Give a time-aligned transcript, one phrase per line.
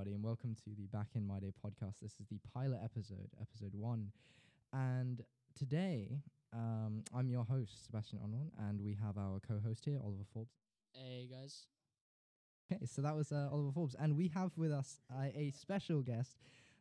[0.00, 2.00] everybody, and welcome to the Back in My Day podcast.
[2.00, 4.12] This is the pilot episode, episode one.
[4.72, 5.20] And
[5.54, 6.22] today,
[6.54, 10.54] um, I'm your host, Sebastian Onlon, and we have our co host here, Oliver Forbes.
[10.94, 11.66] Hey guys.
[12.72, 16.00] Okay, so that was uh, Oliver Forbes, and we have with us uh, a special
[16.00, 16.38] guest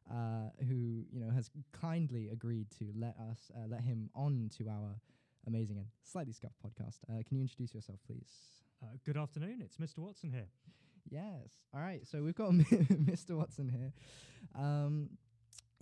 [0.10, 4.70] uh, who, you know, has kindly agreed to let us uh, let him on to
[4.70, 4.96] our
[5.46, 7.00] amazing and slightly scuffed podcast.
[7.10, 8.30] Uh, can you introduce yourself, please?
[8.82, 9.62] Uh, good afternoon.
[9.62, 9.98] It's Mr.
[9.98, 10.48] Watson here.
[11.10, 11.50] Yes.
[11.74, 12.06] All right.
[12.08, 13.32] So we've got Mr.
[13.32, 13.94] Watson here.
[14.56, 15.10] Um,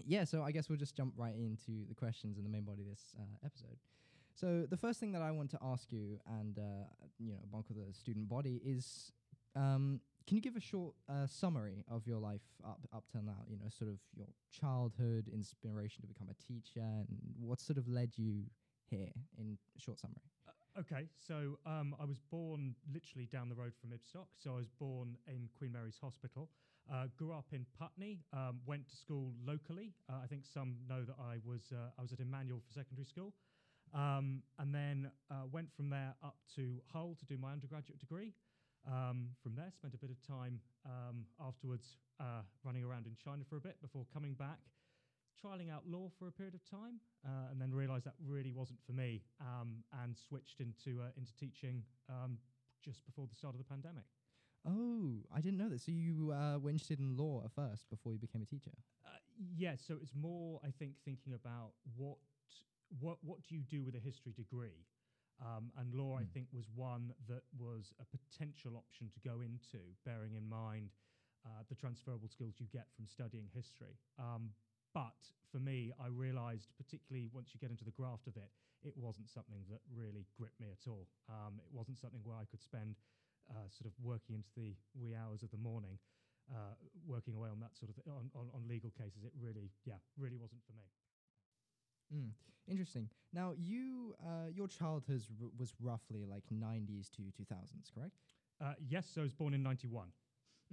[0.05, 0.23] yeah.
[0.23, 2.87] So I guess we'll just jump right into the questions and the main body of
[2.87, 3.77] this uh, episode.
[4.33, 6.85] So the first thing that I want to ask you, and uh,
[7.17, 9.11] you know, bulk of the student body, is
[9.55, 13.43] um, can you give a short uh, summary of your life up up till now?
[13.49, 17.07] You know, sort of your childhood, inspiration to become a teacher, and
[17.39, 18.43] what sort of led you
[18.89, 20.21] here in short summary.
[20.79, 24.27] Okay, so um, I was born literally down the road from Ibstock.
[24.37, 26.49] So I was born in Queen Mary's Hospital.
[26.85, 28.19] Uh, grew up in Putney.
[28.31, 29.95] Um, went to school locally.
[30.07, 33.05] Uh, I think some know that I was uh, I was at Emanuel for secondary
[33.05, 33.33] school,
[33.91, 38.33] um, and then uh, went from there up to Hull to do my undergraduate degree.
[38.85, 43.41] Um, from there, spent a bit of time um, afterwards uh, running around in China
[43.49, 44.59] for a bit before coming back
[45.37, 48.79] trialing out law for a period of time, uh, and then realised that really wasn't
[48.85, 52.37] for me, um, and switched into uh, into teaching um,
[52.83, 54.05] just before the start of the pandemic.
[54.67, 55.81] Oh, I didn't know that.
[55.81, 58.71] So you uh, were interested in law at first before you became a teacher.
[59.05, 59.09] Uh,
[59.55, 62.17] yeah, so it's more, I think, thinking about what
[62.99, 64.85] what what do you do with a history degree,
[65.41, 66.21] um, and law, mm.
[66.21, 66.33] I hmm.
[66.33, 70.89] think, was one that was a potential option to go into, bearing in mind.
[71.45, 73.95] Uh, the transferable skills you get from studying history.
[74.19, 74.49] Um,
[74.93, 75.17] but
[75.51, 78.49] for me, I realized, particularly once you get into the graft of it,
[78.83, 81.07] it wasn't something that really gripped me at all.
[81.29, 82.95] Um, it wasn't something where I could spend
[83.49, 85.97] uh, sort of working into the wee hours of the morning,
[86.51, 89.23] uh, working away on that sort of th- on, on, on, legal cases.
[89.23, 90.83] It really, yeah, really wasn't for me.
[92.13, 92.31] Mm,
[92.67, 93.09] interesting.
[93.33, 98.15] Now, you, uh, your childhood r- was roughly like 90s to 2000s, correct?
[98.61, 100.07] Uh, yes, so I was born in 91.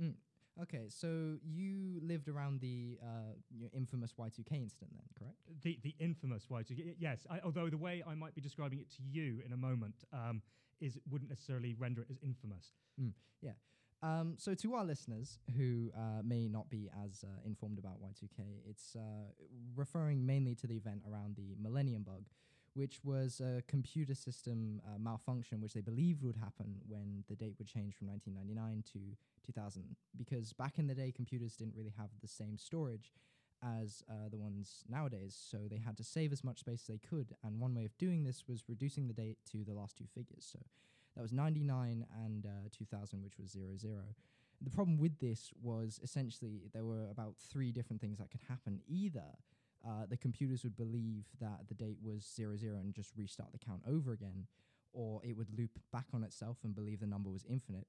[0.01, 0.15] Mm,
[0.63, 3.35] Okay, so you lived around the uh,
[3.73, 5.37] infamous Y2K incident, then, correct?
[5.63, 6.95] The the infamous Y2K.
[6.99, 10.05] Yes, I, although the way I might be describing it to you in a moment
[10.13, 10.43] um,
[10.81, 12.73] is wouldn't necessarily render it as infamous.
[13.01, 13.53] Mm, yeah.
[14.03, 18.61] Um, so, to our listeners who uh, may not be as uh, informed about Y2K,
[18.69, 19.01] it's uh,
[19.75, 22.25] referring mainly to the event around the Millennium Bug,
[22.75, 27.55] which was a computer system uh, malfunction which they believed would happen when the date
[27.59, 29.97] would change from 1999 to 2000.
[30.17, 33.15] Because back in the day, computers didn't really have the same storage
[33.63, 36.99] as uh, the ones nowadays, so they had to save as much space as they
[36.99, 37.35] could.
[37.43, 40.47] And one way of doing this was reducing the date to the last two figures.
[40.51, 40.59] So
[41.17, 44.03] that was 99 and uh, 2000, which was 00.
[44.61, 48.81] The problem with this was essentially there were about three different things that could happen.
[48.89, 49.37] Either
[49.87, 53.59] uh, the computers would believe that the date was zero zero and just restart the
[53.59, 54.47] count over again,
[54.93, 57.87] or it would loop back on itself and believe the number was infinite,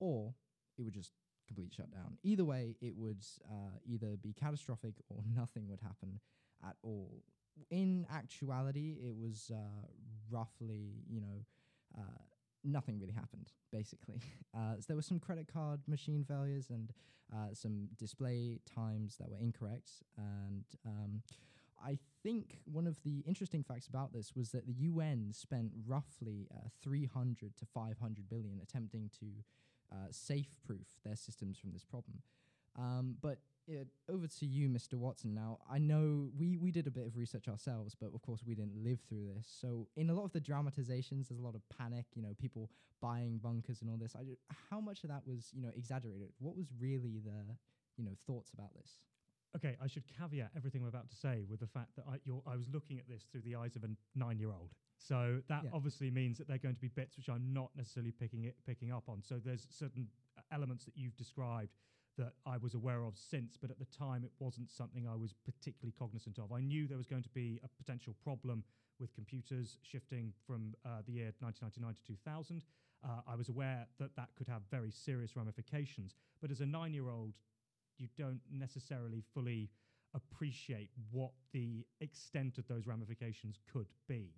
[0.00, 0.34] or
[0.76, 1.12] it would just
[1.46, 2.18] completely shut down.
[2.22, 6.20] Either way, it would uh, either be catastrophic or nothing would happen
[6.66, 7.22] at all.
[7.70, 9.86] In actuality, it was uh,
[10.30, 11.44] roughly, you know,
[11.98, 12.22] uh,
[12.64, 14.20] nothing really happened, basically.
[14.56, 16.92] Uh, so there were some credit card machine failures and
[17.32, 19.90] uh, some display times that were incorrect.
[20.16, 21.22] And um,
[21.84, 26.48] I think one of the interesting facts about this was that the UN spent roughly
[26.52, 29.26] uh, 300 to 500 billion attempting to
[29.92, 32.22] uh, safe proof their systems from this problem.
[32.76, 33.38] Um, but
[34.08, 34.94] over to you, Mr.
[34.94, 35.34] Watson.
[35.34, 38.54] Now, I know we, we did a bit of research ourselves, but of course we
[38.54, 39.46] didn't live through this.
[39.60, 42.06] So, in a lot of the dramatizations, there's a lot of panic.
[42.14, 42.70] You know, people
[43.00, 44.14] buying bunkers and all this.
[44.16, 44.22] I,
[44.70, 46.30] how much of that was you know exaggerated?
[46.38, 47.56] What was really the
[47.96, 48.98] you know thoughts about this?
[49.56, 52.16] Okay, I should caveat everything I'm about to say with the fact that I,
[52.50, 54.74] I was looking at this through the eyes of a nine-year-old.
[54.98, 55.70] So that yeah.
[55.72, 58.56] obviously means that there are going to be bits which I'm not necessarily picking it
[58.66, 59.22] picking up on.
[59.22, 61.72] So there's certain uh, elements that you've described
[62.18, 65.34] that I was aware of since, but at the time it wasn't something I was
[65.44, 66.52] particularly cognizant of.
[66.52, 68.64] I knew there was going to be a potential problem
[69.00, 72.64] with computers shifting from uh, the year 1999 to 2000.
[73.04, 76.92] Uh, I was aware that that could have very serious ramifications, but as a nine
[76.92, 77.34] year old,
[77.96, 79.70] you don't necessarily fully
[80.14, 84.30] appreciate what the extent of those ramifications could be.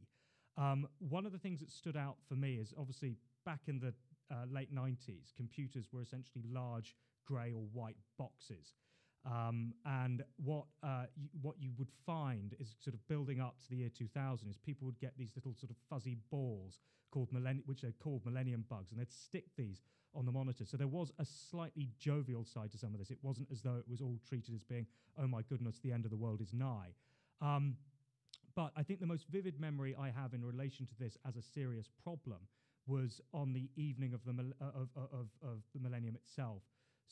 [0.59, 3.17] Um, one of the things that stood out for me is obviously
[3.47, 3.95] back in the
[4.31, 8.75] uh, late 90s, computers were essentially large grey or white boxes.
[9.27, 13.69] Um, and what uh, y- what you would find is sort of building up to
[13.69, 16.81] the year 2000 is people would get these little sort of fuzzy balls
[17.11, 19.83] called millenn- which are called millennium bugs, and they'd stick these
[20.15, 20.65] on the monitor.
[20.65, 23.11] So there was a slightly jovial side to some of this.
[23.11, 24.87] It wasn't as though it was all treated as being,
[25.19, 26.95] oh my goodness, the end of the world is nigh.
[27.43, 27.77] Um,
[28.57, 31.43] but I think the most vivid memory I have in relation to this as a
[31.43, 32.39] serious problem
[32.87, 36.63] was on the evening of the uh, of, uh, of, of the millennium itself.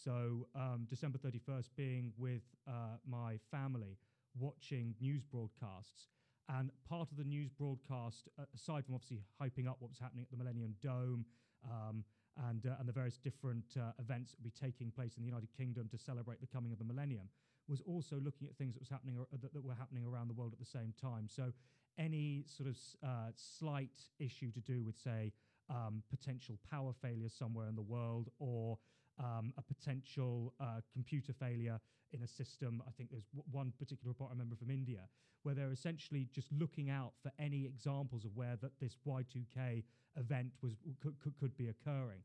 [0.05, 3.97] So um, December 31st, being with uh, my family,
[4.39, 6.07] watching news broadcasts,
[6.49, 10.23] and part of the news broadcast, uh, aside from obviously hyping up what was happening
[10.23, 11.25] at the Millennium Dome
[11.69, 12.05] um,
[12.49, 15.27] and uh, and the various different uh, events that would be taking place in the
[15.29, 17.29] United Kingdom to celebrate the coming of the millennium,
[17.67, 20.35] was also looking at things that was happening ar- that, that were happening around the
[20.35, 21.27] world at the same time.
[21.29, 21.53] So
[21.99, 25.33] any sort of uh, slight issue to do with, say,
[25.69, 28.79] um, potential power failure somewhere in the world or
[29.19, 31.81] um, a potential uh, computer failure
[32.13, 32.83] in a system.
[32.87, 35.09] I think there's w- one particular report I remember from India
[35.43, 39.85] where they're essentially just looking out for any examples of where that this Y2K
[40.17, 40.73] event was
[41.03, 42.21] could, could, could be occurring.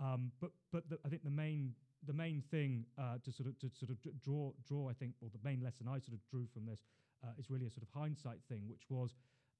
[0.00, 1.74] Um, but but the, I think the main
[2.06, 5.28] the main thing uh, to sort of to sort of draw draw I think or
[5.32, 6.80] the main lesson I sort of drew from this
[7.24, 9.14] uh, is really a sort of hindsight thing, which was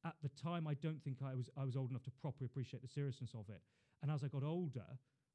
[0.04, 2.82] at the time I don't think I was I was old enough to properly appreciate
[2.82, 3.62] the seriousness of it.
[4.02, 4.86] And as I got older,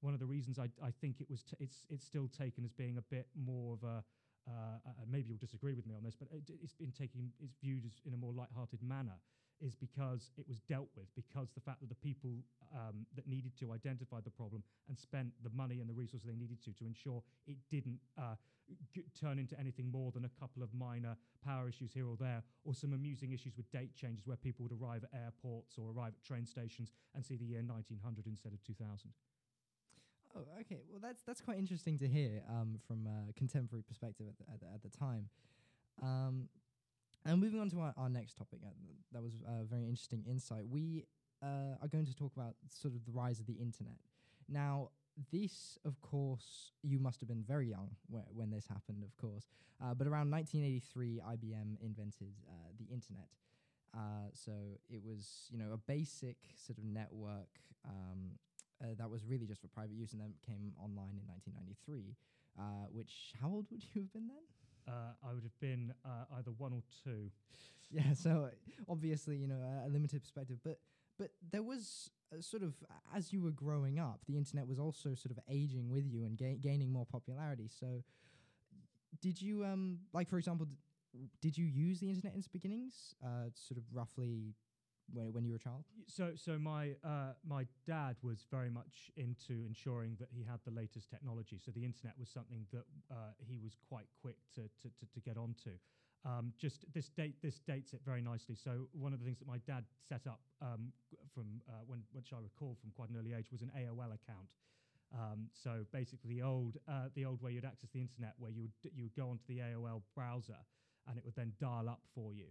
[0.04, 2.74] one of the reasons I, I think it was t- it's it's still taken as
[2.74, 4.04] being a bit more of a
[4.46, 4.52] uh,
[4.86, 7.86] uh, maybe you'll disagree with me on this, but it, it's been taken it's viewed
[7.86, 9.16] as in a more light-hearted manner
[9.62, 12.36] is because it was dealt with because the fact that the people
[12.76, 16.36] um, that needed to identify the problem and spent the money and the resources they
[16.36, 18.36] needed to to ensure it didn't uh,
[18.94, 21.16] g- turn into anything more than a couple of minor
[21.46, 24.76] power issues here or there, or some amusing issues with date changes where people would
[24.76, 28.62] arrive at airports or arrive at train stations and see the year 1900 instead of
[28.64, 29.12] 2000.
[30.36, 30.82] Oh, okay.
[30.90, 34.60] Well, that's that's quite interesting to hear um, from a contemporary perspective at the, at
[34.60, 35.30] the, at the time.
[36.02, 36.50] Um,
[37.26, 38.70] and moving on to our, our next topic, uh,
[39.14, 40.68] that was a very interesting insight.
[40.68, 41.06] We
[41.42, 43.98] uh, are going to talk about sort of the rise of the internet.
[44.50, 44.90] Now,
[45.32, 49.46] this, of course, you must have been very young wh- when this happened, of course.
[49.82, 53.28] Uh, but around 1983, IBM invented uh, the internet.
[53.96, 54.52] Uh, so
[54.90, 57.48] it was, you know, a basic sort of network
[57.88, 58.32] um,
[58.84, 62.16] uh, that was really just for private use, and then came online in 1993.
[62.60, 64.44] Uh, which, how old would you have been then?
[64.94, 67.30] Uh, I would have been uh, either one or two.
[67.92, 68.50] Yeah, so
[68.90, 70.80] obviously, you know, a, a limited perspective, but
[71.20, 72.74] but there was a sort of
[73.16, 76.36] as you were growing up, the internet was also sort of aging with you and
[76.36, 77.68] ga- gaining more popularity.
[77.70, 78.02] So,
[79.22, 83.14] did you um like for example, d- did you use the internet in its beginnings?
[83.24, 84.56] Uh, sort of roughly
[85.12, 85.84] when when you were a child.
[86.08, 90.72] So, so my uh, my dad was very much into ensuring that he had the
[90.72, 91.60] latest technology.
[91.64, 95.20] So the internet was something that uh, he was quite quick to to, to, to
[95.20, 95.72] get onto.
[96.26, 98.56] Um, just this date this dates it very nicely.
[98.56, 100.94] So one of the things that my dad set up um,
[101.34, 104.48] from uh, when which I recall from quite an early age was an AOL account.
[105.14, 108.62] Um, so basically, the old uh, the old way you'd access the internet, where you
[108.62, 110.58] would you would go onto the AOL browser
[111.08, 112.48] and it would then dial up for you.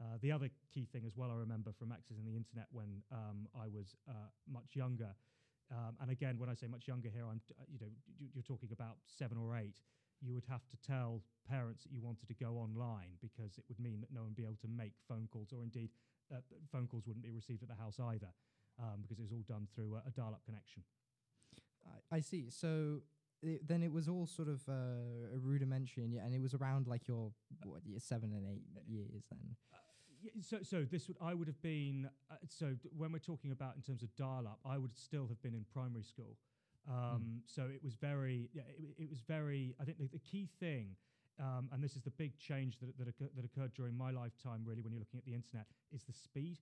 [0.00, 3.46] Uh, the other key thing as well, I remember from accessing the internet when um,
[3.54, 5.14] I was uh, much younger,
[5.70, 7.86] um, and again, when I say much younger here, I'm uh, you know
[8.34, 9.78] you're talking about seven or eight.
[10.20, 13.78] You would have to tell parents that you wanted to go online because it would
[13.78, 15.90] mean that no one would be able to make phone calls, or indeed
[16.32, 16.40] uh,
[16.72, 18.32] phone calls wouldn't be received at the house either,
[18.82, 20.82] um, because it was all done through a, a dial-up connection.
[21.86, 22.50] I, I see.
[22.50, 23.02] So.
[23.44, 26.86] i then it was all sort of uh, rudimentary, and, yeah, and it was around
[26.86, 27.30] like your
[27.64, 29.56] what, year seven and eight years then.
[29.70, 29.83] Yeah,
[30.40, 33.82] so, so this would I would have been uh, so when we're talking about in
[33.82, 36.36] terms of dial-up, I would still have been in primary school.
[36.88, 39.74] Um, So it was very, yeah, it, it was very.
[39.80, 40.96] I think the, the key thing,
[41.40, 44.62] um, and this is the big change that that, occur, that occurred during my lifetime,
[44.64, 46.58] really, when you're looking at the internet, is the speed.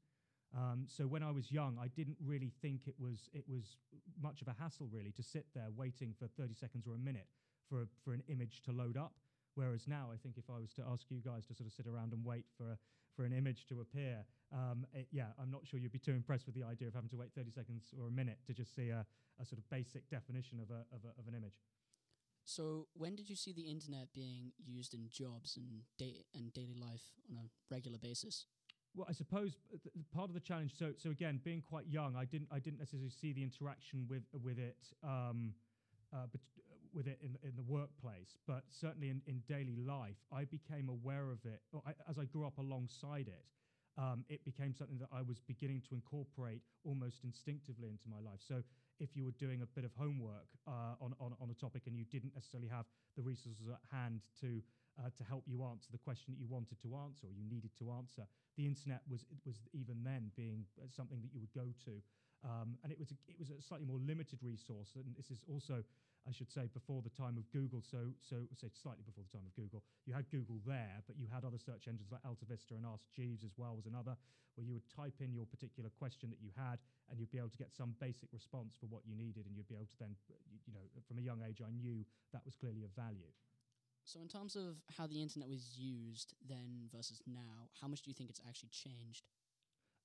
[0.56, 3.76] Um, so when I was young, I didn't really think it was it was
[4.20, 7.26] much of a hassle really to sit there waiting for 30 seconds or a minute
[7.68, 9.14] for a, for an image to load up.
[9.54, 11.86] Whereas now, I think if I was to ask you guys to sort of sit
[11.86, 12.78] around and wait for a,
[13.16, 16.46] for an image to appear, um, it, yeah, I'm not sure you'd be too impressed
[16.46, 18.90] with the idea of having to wait 30 seconds or a minute to just see
[18.90, 19.06] a,
[19.40, 21.60] a sort of basic definition of, a, of, a, of an image.
[22.44, 26.74] So when did you see the internet being used in jobs and da- and daily
[26.74, 28.46] life on a regular basis?
[28.94, 29.78] Well, I suppose uh,
[30.14, 30.72] part of the challenge.
[30.76, 34.24] So, so again, being quite young, I didn't, I didn't necessarily see the interaction with
[34.42, 35.54] with it, um,
[36.12, 36.40] uh, but
[36.94, 38.36] with it in in the workplace.
[38.46, 42.46] But certainly in, in daily life, I became aware of it I, as I grew
[42.46, 43.44] up alongside it.
[43.98, 48.40] um, it became something that I was beginning to incorporate almost instinctively into my life.
[48.40, 48.62] So
[49.00, 51.96] if you were doing a bit of homework uh, on, on, on a topic and
[51.96, 54.62] you didn't necessarily have the resources at hand to
[55.00, 57.70] uh, to help you answer the question that you wanted to answer or you needed
[57.78, 61.92] to answer, the internet was was even then being something that you would go to,
[62.44, 64.92] um, and it was a, it was a slightly more limited resource.
[64.96, 65.82] And this is also
[66.22, 67.82] I should say, before the time of Google.
[67.82, 71.26] So, so say slightly before the time of Google, you had Google there, but you
[71.26, 74.14] had other search engines like AltaVista and Ask Jeeves as well was another,
[74.54, 76.78] where you would type in your particular question that you had,
[77.10, 79.68] and you'd be able to get some basic response for what you needed, and you'd
[79.68, 80.14] be able to then,
[80.66, 83.32] you know, from a young age, I knew that was clearly of value.
[84.04, 88.10] So, in terms of how the internet was used then versus now, how much do
[88.10, 89.26] you think it's actually changed?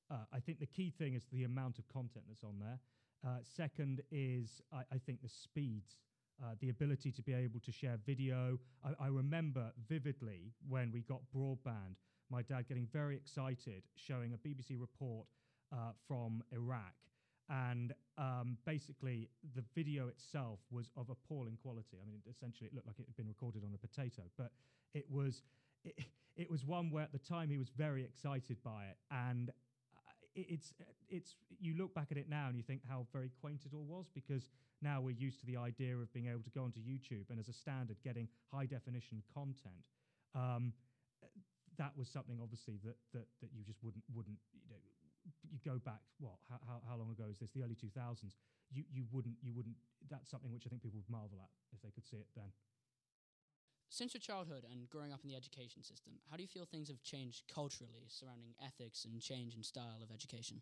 [0.10, 2.80] Uh, I think the key thing is the amount of content that's on there.
[3.26, 5.98] Uh, second is, I, I, think, the speeds
[6.44, 8.60] uh, the ability to be able to share video.
[8.84, 11.96] I, I, remember vividly when we got broadband,
[12.30, 15.26] my dad getting very excited showing a BBC report
[15.72, 16.94] uh, from Iraq.
[17.50, 21.98] And um, basically, the video itself was of appalling quality.
[22.02, 24.52] I mean, essentially, it looked like it had been recorded on a potato, but
[24.94, 25.44] it was
[25.86, 25.96] it,
[26.36, 29.52] it was one where at the time he was very excited by it, and
[30.38, 30.74] it's
[31.10, 33.86] it's you look back at it now and you think how very quaint it all
[33.86, 34.50] was because
[34.82, 37.48] now we're used to the idea of being able to go onto YouTube and as
[37.48, 39.82] a standard getting high definition content.
[40.36, 40.74] Um,
[41.78, 44.82] that was something obviously that, that that you just wouldn't wouldn't you know
[45.50, 48.38] you go back what how, how, how long ago is this the early 2000s
[48.72, 49.76] you you wouldn't you wouldn't
[50.10, 52.52] that's something which I think people would marvel at if they could see it then.
[53.90, 56.90] Since your childhood and growing up in the education system, how do you feel things
[56.90, 60.62] have changed culturally surrounding ethics and change in style of education?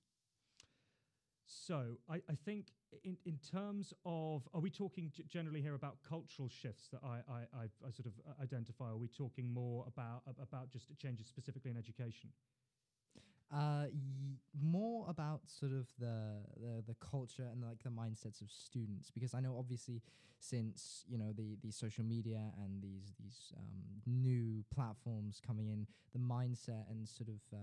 [1.47, 2.67] So I, I think
[3.03, 7.39] in, in terms of, are we talking generally here about cultural shifts that I, I,
[7.53, 8.85] I, I sort of identify?
[8.85, 12.29] Are we talking more about, about just changes specifically in education?
[13.53, 18.49] Uh, y- more about sort of the, the the culture and like the mindsets of
[18.49, 20.01] students because I know obviously
[20.39, 25.85] since you know the the social media and these these um, new platforms coming in,
[26.11, 27.57] the mindset and sort of uh,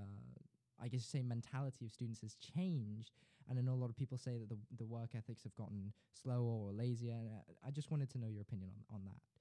[0.83, 3.13] I guess say mentality of students has changed.
[3.49, 5.93] And I know a lot of people say that the the work ethics have gotten
[6.13, 7.15] slower or lazier.
[7.15, 7.29] And
[7.65, 9.32] I, I just wanted to know your opinion on on that.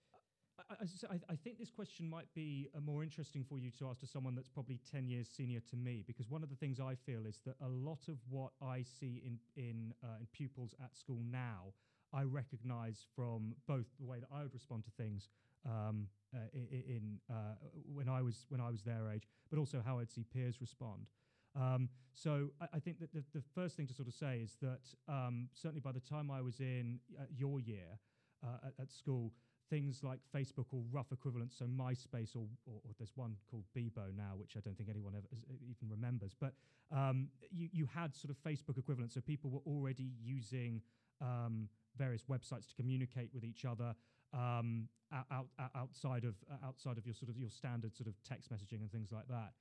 [0.80, 4.08] I, I, think this question might be uh, more interesting for you to ask to
[4.08, 7.26] someone that's probably 10 years senior to me, because one of the things I feel
[7.26, 11.20] is that a lot of what I see in, in, uh, in pupils at school
[11.30, 11.74] now,
[12.14, 15.30] I recognize from both the way that I would respond to things
[15.66, 17.56] um, uh, in, uh,
[17.94, 21.08] when, I was, when I was their age, but also how I'd see peers respond.
[21.56, 24.56] Um, so I, I, think that the, the, first thing to sort of say is
[24.62, 28.00] that um, certainly by the time I was in uh, your year
[28.42, 29.34] uh, at, at school,
[29.72, 34.14] things like Facebook or rough equivalents, so MySpace, or, or, or, there's one called Bebo
[34.16, 36.34] now, which I don't think anyone ever even remembers.
[36.40, 36.54] But
[36.92, 40.82] um, you, you had sort of Facebook equivalents, so people were already using
[41.22, 43.96] um, various websites to communicate with each other
[44.34, 48.14] um, out, out, outside of uh, outside of your sort of your standard sort of
[48.28, 49.54] text messaging and things like that.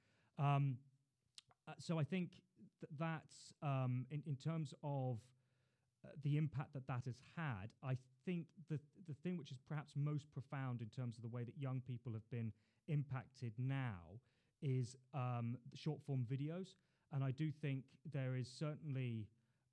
[0.44, 0.76] Um,
[1.68, 2.30] uh, so I think
[2.80, 5.20] th- that's um, in, in terms of
[6.04, 8.78] uh, the impact that that has had, I think the
[9.08, 12.12] the thing which is perhaps most profound in terms of the way that young people
[12.12, 12.52] have been
[12.88, 14.20] impacted now
[14.62, 16.74] is um, short form videos,
[17.12, 19.28] and I do think there is certainly.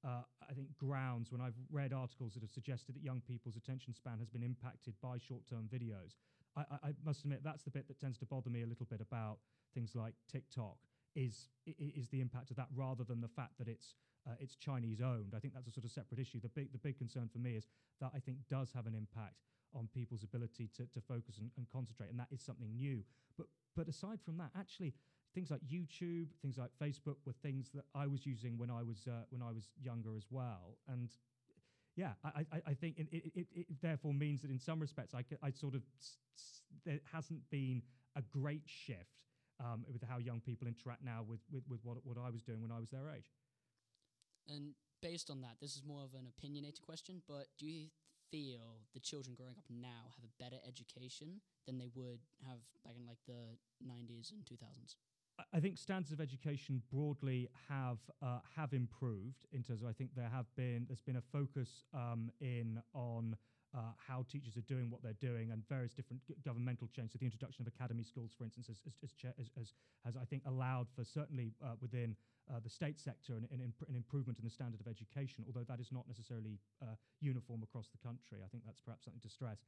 [0.05, 3.95] Uh, I think grounds when I've read articles that have suggested that young people's attention
[3.95, 6.13] span has been impacted by short-term videos.
[6.55, 8.85] I, I, I must admit that's the bit that tends to bother me a little
[8.85, 9.39] bit about
[9.73, 10.77] things like TikTok
[11.17, 13.95] is is the impact of that rather than the fact that it's
[14.27, 15.33] uh, it's Chinese owned.
[15.35, 16.39] I think that's a sort of separate issue.
[16.39, 17.65] The big the big concern for me is
[17.99, 19.41] that I think does have an impact
[19.73, 23.03] on people's ability to, to focus and, and concentrate, and that is something new.
[23.37, 24.93] But but aside from that, actually,
[25.33, 29.07] things like YouTube, things like Facebook were things that I was using when I was
[29.07, 31.09] uh, when I was younger as well, and
[31.95, 35.23] yeah, I, I, I think it, it, it, therefore means that in some respects I,
[35.41, 35.81] I sort of
[36.85, 37.81] there hasn't been
[38.15, 39.17] a great shift
[39.59, 42.61] um, with how young people interact now with, with, with what, what I was doing
[42.61, 43.31] when I was their age.
[44.47, 47.87] And based on that, this is more of an opinionated question, but do you
[48.31, 52.95] feel the children growing up now have a better education than they would have back
[52.97, 54.95] in like the 90s and 2000s?
[55.53, 60.15] I think standards of education broadly have uh, have improved in terms of I think
[60.15, 63.35] there have been there's been a focus um, in on
[63.77, 67.13] uh, how teachers are doing what they're doing and various different governmental changes.
[67.13, 69.13] So the introduction of academy schools, for instance, has, has,
[69.55, 72.15] has, has, I think allowed for certainly uh, within
[72.49, 75.65] uh, the state sector an, an, imp- an, improvement in the standard of education, although
[75.69, 78.39] that is not necessarily uh, uniform across the country.
[78.43, 79.59] I think that's perhaps something to stress.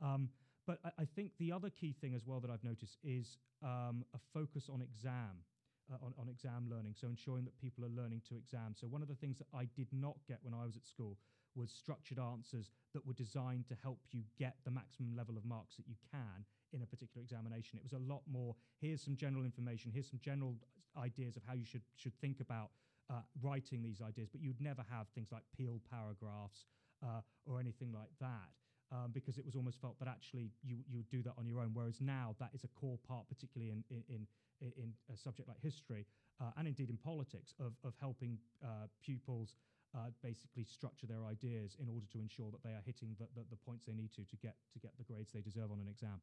[0.00, 0.28] Um,
[0.66, 4.04] but I, I, think the other key thing as well that I've noticed is um,
[4.14, 5.42] a focus on exam.
[5.90, 6.94] uh, on, on exam learning.
[6.98, 8.74] So ensuring that people are learning to exam.
[8.74, 11.16] So one of the things that I did not get when I was at school
[11.56, 15.76] was structured answers that were designed to help you get the maximum level of marks
[15.76, 17.78] that you can in a particular examination.
[17.78, 18.54] It was a lot more.
[18.80, 19.90] Here's some general information.
[19.92, 20.56] Here's some general
[20.96, 22.70] ideas of how you should should think about
[23.10, 24.28] uh, writing these ideas.
[24.30, 26.66] But you'd never have things like peel paragraphs
[27.02, 28.50] uh, or anything like that.
[28.92, 31.58] Um, because it was almost felt that actually you you would do that on your
[31.58, 31.70] own.
[31.74, 34.26] Whereas now that is a core part, particularly in in
[34.60, 36.06] in in a subject like history
[36.40, 39.56] uh, and indeed in politics, of, of helping uh, pupils
[39.96, 43.46] uh, basically structure their ideas in order to ensure that they are hitting the, the,
[43.50, 45.88] the, points they need to to get to get the grades they deserve on an
[45.88, 46.20] exam.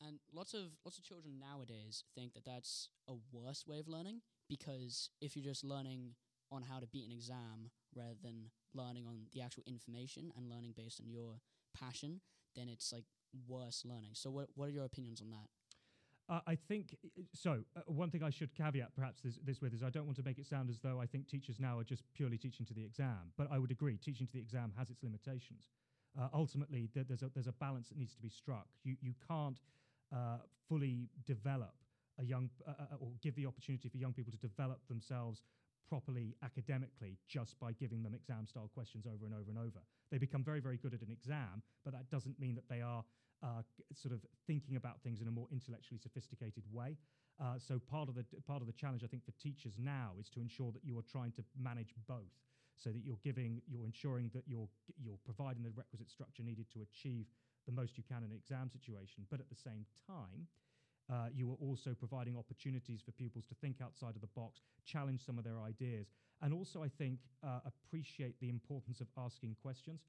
[0.00, 4.20] And lots of lots of children nowadays think that that's a worse way of learning
[4.48, 6.14] because if you're just learning
[6.50, 10.74] on how to beat an exam rather than learning on the actual information and learning
[10.76, 11.40] based on your
[11.78, 12.20] passion,
[12.54, 13.04] then it's like
[13.48, 14.10] worse learning.
[14.14, 15.48] So what what are your opinions on that?
[16.28, 16.96] Uh, I think
[17.32, 17.62] so.
[17.76, 20.24] Uh, one thing I should caveat perhaps this, this, with is I don't want to
[20.24, 22.84] make it sound as though I think teachers now are just purely teaching to the
[22.84, 25.68] exam, but I would agree teaching to the exam has its limitations.
[26.20, 28.66] Uh, ultimately, th- there's a there's a balance that needs to be struck.
[28.82, 29.60] You you can't
[30.12, 31.74] uh, fully develop
[32.18, 35.42] a young uh, uh, or give the opportunity for young people to develop themselves
[35.88, 39.80] properly academically just by giving them exam style questions over and over and over.
[40.10, 43.04] They become very very good at an exam, but that doesn't mean that they are
[43.42, 43.62] uh,
[43.94, 46.96] sort of thinking about things in a more intellectually sophisticated way.
[47.38, 50.28] Uh, so part of the part of the challenge, I think, for teachers now is
[50.30, 52.32] to ensure that you are trying to manage both,
[52.76, 56.80] so that you're giving, you're ensuring that you're you're providing the requisite structure needed to
[56.80, 57.26] achieve
[57.66, 60.46] the most you can in an exam situation, but at the same time.
[61.08, 65.24] Uh, you are also providing opportunities for pupils to think outside of the box, challenge
[65.24, 66.08] some of their ideas,
[66.42, 70.00] and also, I think, uh, appreciate the importance of asking questions.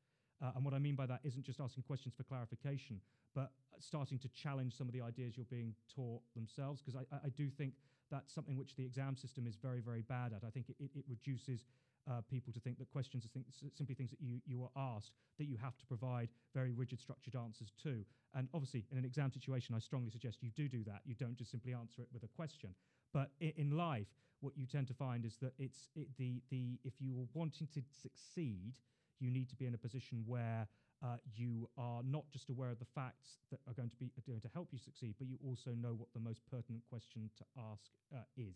[0.41, 2.99] Uh, and what I mean by that isn't just asking questions for clarification,
[3.33, 6.81] but starting to challenge some of the ideas you're being taught themselves.
[6.81, 7.73] Because I, I, do think
[8.11, 10.43] that's something which the exam system is very, very bad at.
[10.45, 11.65] I think it, it reduces
[12.09, 13.45] uh, people to think that questions are th-
[13.75, 17.35] simply things that you, you are asked that you have to provide very rigid, structured
[17.35, 18.03] answers to.
[18.33, 21.01] And obviously, in an exam situation, I strongly suggest you do do that.
[21.05, 22.75] You don't just simply answer it with a question.
[23.13, 24.07] But in life,
[24.41, 27.67] what you tend to find is that it's it, the the if you are wanting
[27.73, 28.73] to succeed,
[29.19, 30.67] you need to be in a position where
[31.03, 34.41] uh, you are not just aware of the facts that are going to be going
[34.41, 37.91] to help you succeed, but you also know what the most pertinent question to ask
[38.13, 38.55] uh, is.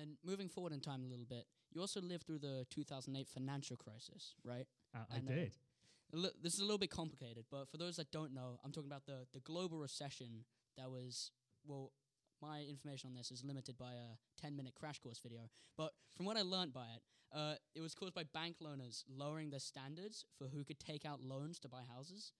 [0.00, 3.76] And moving forward in time a little bit, you also lived through the 2008 financial
[3.76, 4.66] crisis, right?
[4.94, 5.52] Uh, I and, uh, did.
[6.12, 8.90] Li- this is a little bit complicated, but for those that don't know, I'm talking
[8.90, 10.44] about the, the global recession
[10.76, 11.30] that was,
[11.66, 11.92] well,
[12.40, 15.42] my information on this is limited by a 10 minute crash course video.
[15.76, 17.02] But from what I learned by it,
[17.34, 21.22] uh, it was caused by bank loaners lowering their standards for who could take out
[21.22, 22.32] loans to buy houses.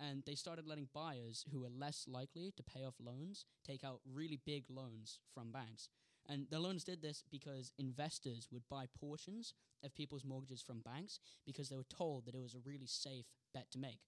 [0.00, 4.00] And they started letting buyers who were less likely to pay off loans take out
[4.10, 5.90] really big loans from banks.
[6.30, 11.18] And the loans did this because investors would buy portions of people's mortgages from banks
[11.44, 13.98] because they were told that it was a really safe bet to make.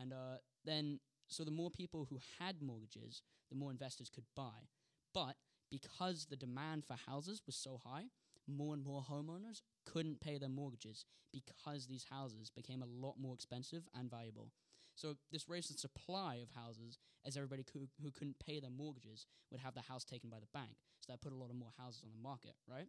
[0.00, 3.20] And uh, then, so the more people who had mortgages,
[3.50, 4.68] the more investors could buy.
[5.12, 5.36] But
[5.70, 8.04] because the demand for houses was so high,
[8.48, 13.34] more and more homeowners couldn't pay their mortgages because these houses became a lot more
[13.34, 14.50] expensive and valuable.
[14.94, 19.26] So this raised the supply of houses as everybody who, who couldn't pay their mortgages
[19.50, 20.76] would have the house taken by the bank.
[21.00, 22.88] So that put a lot of more houses on the market, right?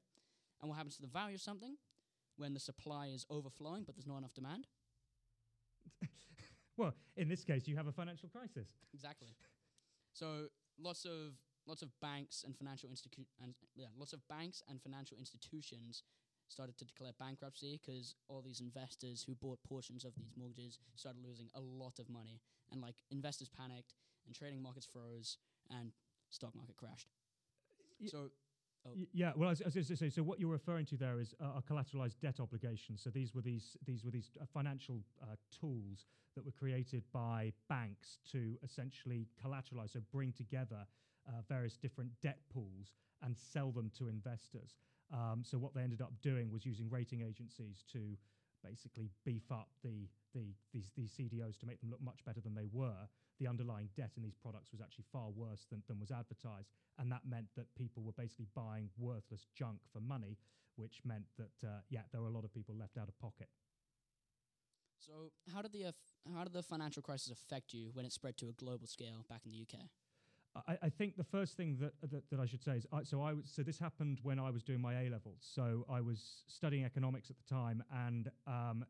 [0.62, 1.76] And what happens to the value of something
[2.38, 4.68] when the supply is overflowing but there's not enough demand?
[6.78, 8.70] well, in this case, you have a financial crisis.
[8.94, 9.36] Exactly.
[10.14, 10.48] So
[10.80, 11.34] lots of
[11.66, 16.04] lots of banks and financial institu- and yeah, lots of banks and financial institutions
[16.50, 21.24] started to declare bankruptcy because all these investors who bought portions of these mortgages started
[21.26, 22.42] losing a lot of money,
[22.72, 23.94] and like investors panicked,
[24.26, 25.38] and trading markets froze,
[25.70, 25.92] and
[26.30, 27.10] stock market crashed.
[28.00, 28.30] Y- so.
[28.86, 28.92] Oh.
[28.96, 30.10] Y- yeah, well, I was, I was going to say.
[30.10, 33.02] So, what you're referring to there is uh, collateralized debt obligations.
[33.02, 36.06] So, these were these these were these uh, financial uh, tools
[36.36, 40.86] that were created by banks to essentially collateralize, so bring together
[41.28, 44.76] uh, various different debt pools and sell them to investors.
[45.14, 48.18] Um, so what they ended up doing was using rating agencies to
[48.64, 52.56] basically beef up the, the these, these CDOs to make them look much better than
[52.56, 53.08] they were.
[53.40, 56.70] The underlying debt in these products was actually far worse than, than was advertised,
[57.00, 60.38] and that meant that people were basically buying worthless junk for money,
[60.76, 63.48] which meant that uh, yeah, there were a lot of people left out of pocket.
[65.00, 65.92] So, how did the uh,
[66.36, 69.42] how did the financial crisis affect you when it spread to a global scale back
[69.46, 69.90] in the UK?
[70.68, 73.22] I, I, think the first thing that, that, that I should say is I, so
[73.22, 75.40] I was, so this happened when I was doing my A levels.
[75.42, 78.86] So I was studying economics at the time, and um,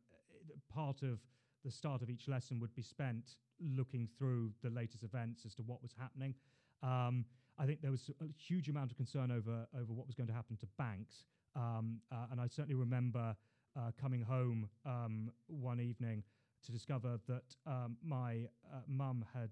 [0.74, 1.20] part of
[1.64, 5.62] the start of each lesson would be spent looking through the latest events as to
[5.64, 6.34] what was happening.
[6.82, 7.26] Um,
[7.58, 10.34] I think there was a huge amount of concern over over what was going to
[10.34, 11.26] happen to banks.
[11.56, 13.36] Um, uh, and I certainly remember
[13.78, 16.24] uh, coming home um, one evening
[16.66, 19.52] to discover that um, my uh, mum had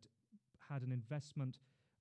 [0.69, 1.57] had an investment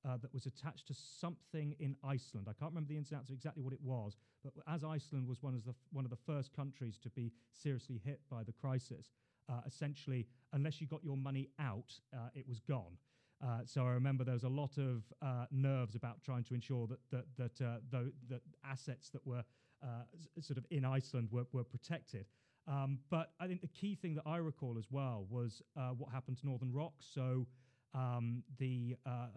[0.09, 2.47] uh, that was attached to something in Iceland.
[2.49, 5.27] I can't remember the ins and outs of exactly what it was, but as Iceland
[5.29, 8.53] was one of the, one of the first countries to be seriously hit by the
[8.53, 9.11] crisis,
[9.49, 12.97] uh, essentially, unless you got your money out, uh, it was gone.
[13.43, 16.87] Uh, so I remember there was a lot of uh, nerves about trying to ensure
[16.89, 19.45] that that that, uh, th- that assets that were
[19.83, 22.27] s- sort of in Iceland were, were protected.
[22.69, 25.63] Um, but I think the key thing that I recall as well was
[25.97, 26.93] what happened to Northern Rock.
[27.01, 27.47] So
[27.95, 29.29] um, the uh,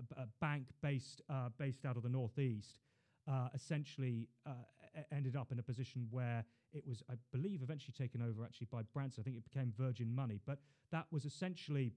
[0.41, 2.79] bank based uh, based out of the northeast
[3.27, 4.51] uh, essentially uh,
[5.11, 8.81] ended up in a position where it was, I believe, eventually taken over actually by
[8.93, 9.21] Branson.
[9.21, 10.59] I think it became Virgin Money, but
[10.91, 11.93] that was essentially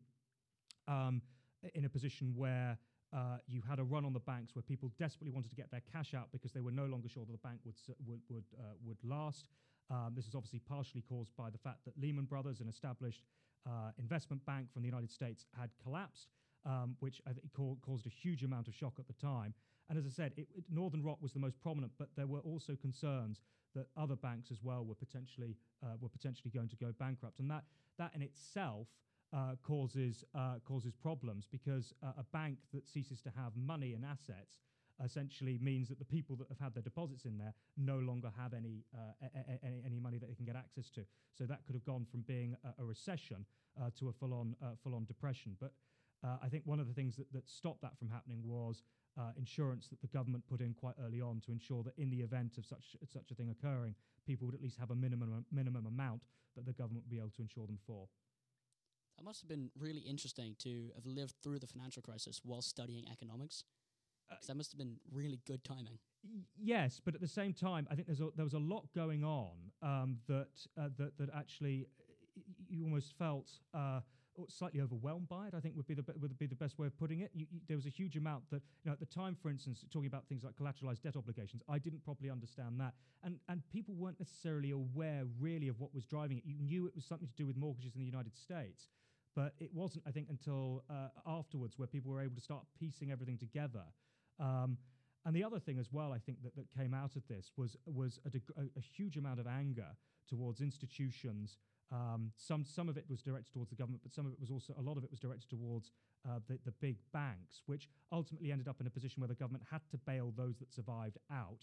[0.88, 1.22] um,
[1.74, 2.78] in a position where.
[3.12, 5.80] Uh, you had a run on the banks where people desperately wanted to get their
[5.92, 8.74] cash out because they were no longer sure that the bank would would would, uh,
[8.84, 9.46] would last.
[9.90, 13.22] Um, this is obviously partially caused by the fact that Lehman Brothers, an established
[13.64, 16.30] uh, investment bank from the United States, had collapsed
[16.66, 17.50] um, which I think
[17.82, 19.54] caused a huge amount of shock at the time.
[19.88, 22.40] And as I said, it, it, Northern Rock was the most prominent, but there were
[22.40, 23.40] also concerns
[23.76, 27.48] that other banks as well were potentially uh, were potentially going to go bankrupt, and
[27.50, 27.64] that
[27.98, 28.88] that in itself
[29.32, 34.58] uh, causes uh, causes problems because a bank that ceases to have money and assets
[35.04, 38.54] essentially means that the people that have had their deposits in there no longer have
[38.54, 41.04] any, uh, a- a- any, money that they can get access to.
[41.34, 43.44] So that could have gone from being a, a recession
[43.78, 45.56] uh, to a full-on uh, full-on depression.
[45.60, 45.72] But
[46.24, 48.82] uh, I think one of the things that, that stopped that from happening was
[49.18, 52.20] uh, insurance that the government put in quite early on to ensure that in the
[52.20, 53.94] event of such such a thing occurring,
[54.26, 56.22] people would at least have a minimum minimum amount
[56.54, 58.08] that the government would be able to insure them for.
[59.16, 63.06] That must have been really interesting to have lived through the financial crisis while studying
[63.10, 63.64] economics.
[64.30, 65.98] Uh, that must have been really good timing.
[66.58, 69.22] Yes, but at the same time, I think there's a, there was a lot going
[69.22, 69.52] on
[69.82, 70.48] um, that,
[70.78, 71.86] uh, that that actually
[72.68, 74.00] you almost felt uh,
[74.48, 75.54] slightly overwhelmed by it.
[75.54, 77.30] I think would be the would be the best way of putting it.
[77.34, 79.84] You, you, there was a huge amount that you know at the time, for instance,
[79.90, 81.62] talking about things like collateralized debt obligations.
[81.68, 86.04] I didn't properly understand that, and and people weren't necessarily aware really of what was
[86.04, 86.44] driving it.
[86.44, 88.88] You knew it was something to do with mortgages in the United States,
[89.34, 90.04] but it wasn't.
[90.06, 93.84] I think until uh, afterwards where people were able to start piecing everything together.
[94.38, 94.78] Um,
[95.24, 97.76] and the other thing as well, I think that, that came out of this was
[97.86, 99.88] was a, deg- a, a huge amount of anger
[100.28, 101.58] towards institutions
[101.92, 104.50] um, some some of it was directed towards the government, but some of it was
[104.50, 105.92] also a lot of it was directed towards
[106.28, 109.64] uh, the the big banks, which ultimately ended up in a position where the government
[109.70, 111.62] had to bail those that survived out.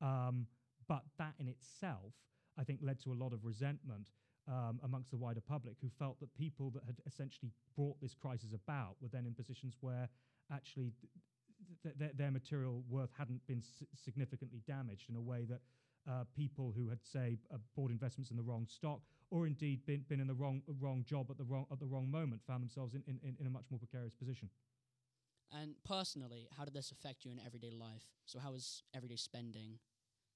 [0.00, 0.46] Um,
[0.88, 2.12] but that in itself,
[2.58, 4.10] I think, led to a lot of resentment
[4.48, 8.52] um, amongst the wider public, who felt that people that had essentially brought this crisis
[8.52, 10.08] about were then in positions where
[10.52, 10.92] actually
[11.82, 15.60] th- th- their material worth hadn't been s- significantly damaged in a way that
[16.08, 20.04] uh, people who had, say, uh, bought investments in the wrong stock, or indeed been,
[20.08, 22.94] been in the wrong wrong job at the wrong at the wrong moment, found themselves
[22.94, 24.48] in, in, in a much more precarious position.
[25.52, 28.04] And personally, how did this affect you in everyday life?
[28.24, 29.78] So, how was everyday spending?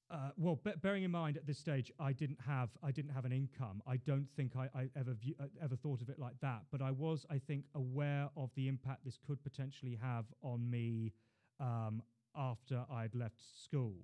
[0.09, 3.25] Uh, well, be- bearing in mind at this stage, I didn't have I didn't have
[3.25, 3.83] an income.
[3.87, 6.63] I don't think I, I ever view, uh, ever thought of it like that.
[6.71, 11.13] But I was, I think, aware of the impact this could potentially have on me
[11.59, 12.03] um,
[12.37, 13.95] after I'd left school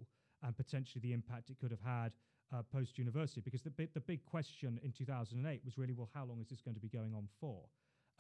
[0.43, 2.13] and potentially the impact it could have had
[2.55, 3.41] uh, post university.
[3.41, 6.75] Because the, the big question in 2008 was really, well, how long is this going
[6.75, 7.65] to be going on for?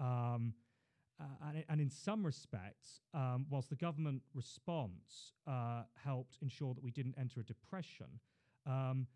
[0.00, 0.54] Um,
[1.20, 6.82] uh, and, and, in some respects, um, whilst the government response uh, helped ensure that
[6.82, 8.06] we didn't enter a depression,
[8.66, 9.06] um,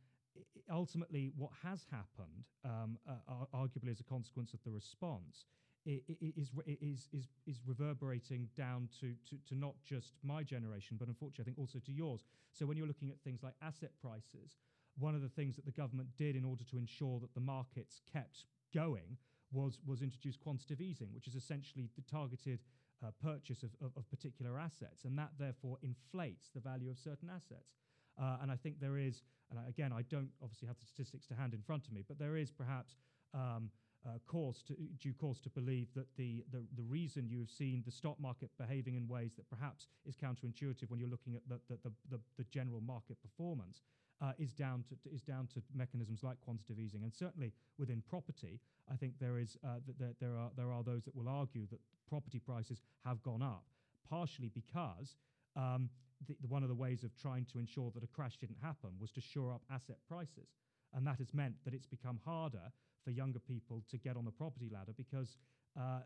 [0.70, 5.46] ultimately, what has happened, um, uh, arguably as a consequence of the response,
[5.86, 11.42] is, is, is, is reverberating down to, to, to not just my generation, but unfortunately,
[11.42, 12.24] I think also to yours.
[12.52, 14.56] So when you're looking at things like asset prices,
[14.98, 18.00] one of the things that the government did in order to ensure that the markets
[18.12, 18.44] kept
[18.74, 19.16] going
[19.52, 22.60] was, was introduce quantitative easing, which is essentially the targeted
[23.04, 25.04] uh, purchase of, of, of, particular assets.
[25.04, 27.76] And that therefore inflates the value of certain assets.
[28.20, 31.34] Uh, and I think there is, and again, I don't obviously have the statistics to
[31.34, 32.96] hand in front of me, but there is perhaps
[33.34, 33.70] um,
[34.06, 34.18] uh,
[34.66, 38.18] to, due course to believe that the, the, the reason you have seen the stock
[38.20, 42.20] market behaving in ways that perhaps is counterintuitive when you're looking at the, the, the,
[42.38, 43.82] the general market performance
[44.22, 48.60] uh, is down to, is down to mechanisms like quantitative easing, and certainly within property,
[48.90, 51.66] I think there is uh, th- th- there are there are those that will argue
[51.70, 53.64] that property prices have gone up,
[54.08, 55.16] partially because
[55.54, 55.90] um,
[56.26, 59.10] the, one of the ways of trying to ensure that a crash didn't happen was
[59.12, 60.48] to shore up asset prices.
[60.96, 62.72] And that has meant that it's become harder
[63.04, 65.36] for younger people to get on the property ladder because
[65.78, 66.00] uh,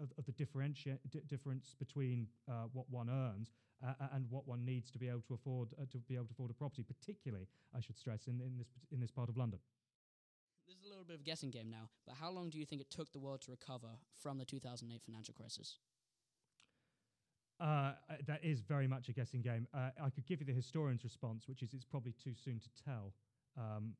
[0.00, 3.52] of, of, the differenti- difference between uh, what one earns
[3.86, 6.32] uh, and what one needs to be able to afford uh, to be able to
[6.32, 9.60] afford a property, particularly, I should stress, in, in this in this part of London.
[10.66, 12.66] This is a little bit of a guessing game now, but how long do you
[12.66, 13.88] think it took the world to recover
[14.20, 15.78] from the 2008 financial crisis?
[17.60, 17.92] Uh,
[18.26, 19.68] that is very much a guessing game.
[19.72, 22.84] Uh, I could give you the historian's response, which is it's probably too soon to
[22.84, 23.12] tell.
[23.58, 23.94] Um,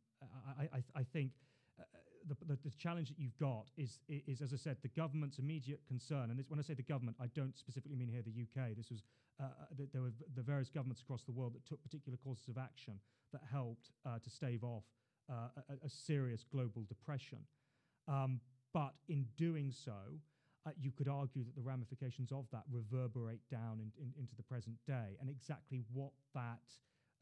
[0.58, 1.32] I, I, I, think
[1.78, 1.84] uh,
[2.28, 5.80] the, the, the, challenge that you've got is, is, as I said, the government's immediate
[5.86, 6.30] concern.
[6.30, 8.76] And this, when I say the government, I don't specifically mean here the UK.
[8.76, 9.02] This was
[9.40, 12.48] uh, uh, the, there were the various governments across the world that took particular courses
[12.48, 13.00] of action
[13.32, 14.84] that helped uh, to stave off
[15.30, 17.38] uh, a, a, serious global depression.
[18.08, 18.40] Um,
[18.74, 20.18] but in doing so,
[20.66, 24.42] uh, you could argue that the ramifications of that reverberate down in, in, into the
[24.42, 26.60] present day, and exactly what that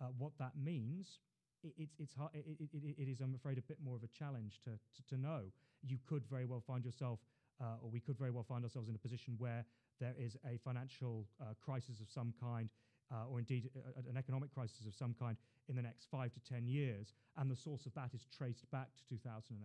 [0.01, 1.19] uh, what that means.
[1.63, 4.09] It, it's it's hard, it, it, it is, I'm afraid, a bit more of a
[4.09, 5.43] challenge to, to, to know.
[5.83, 7.21] You could very well find yourself,
[7.61, 9.65] uh, or we could very well find ourselves in a position where
[10.01, 12.71] there is a financial uh, crisis of some kind,
[13.13, 15.37] uh, or indeed a, an economic crisis of some kind
[15.69, 18.89] in the next five to ten years, and the source of that is traced back
[18.97, 19.61] to 2008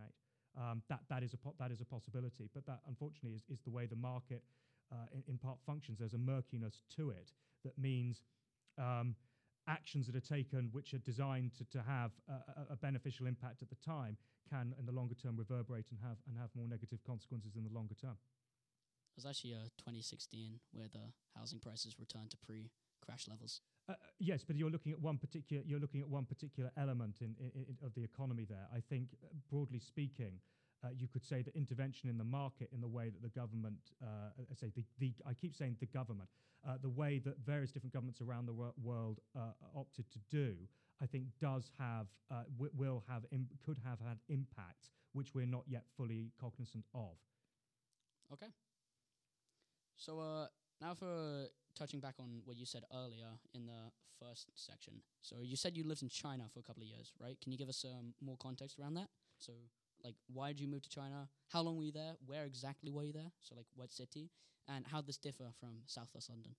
[0.58, 2.50] um, that that is a that is a possibility.
[2.54, 4.44] But that unfortunately is, is the way the market
[4.92, 6.00] uh, in, in, part functions.
[6.00, 7.32] There's a murkiness to it
[7.64, 8.22] that means.
[8.78, 9.16] Um,
[9.68, 13.70] actions that are taken which are designed to, to have a, a, beneficial impact at
[13.70, 14.18] the time
[14.50, 17.74] can in the longer term reverberate and have and have more negative consequences in the
[17.74, 18.18] longer term.
[19.16, 22.70] It was actually uh, 2016 where the housing prices returned to pre
[23.02, 23.62] crash levels.
[23.88, 27.16] Uh, uh, yes, but you're looking at one particular you're looking at one particular element
[27.22, 28.68] in, in, in of the economy there.
[28.74, 30.40] I think, uh, broadly speaking,
[30.86, 33.80] uh, you could say that intervention in the market in the way that the government,
[34.04, 36.30] uh, I say the, the I keep saying the government,
[36.68, 39.20] uh, the way that various different governments around the wor- world
[39.76, 40.56] opted to do,
[41.02, 42.08] I think does have
[42.58, 43.24] w- will have
[43.66, 47.18] could have had impacts which we're not yet fully cognizant of.
[48.32, 48.52] Okay.
[49.98, 50.48] So
[50.82, 54.94] now for touching back on what you said earlier in the first section.
[55.22, 57.40] So you said you lived in China for a couple of years, right?
[57.42, 59.10] Can you give us um, more context around that?
[59.38, 59.54] So,
[60.04, 61.28] like, why did you move to China?
[61.50, 62.14] How long were you there?
[62.26, 63.32] Where exactly were you there?
[63.42, 64.30] So, like, what city?
[64.68, 66.56] And how does this differ from Southwest London?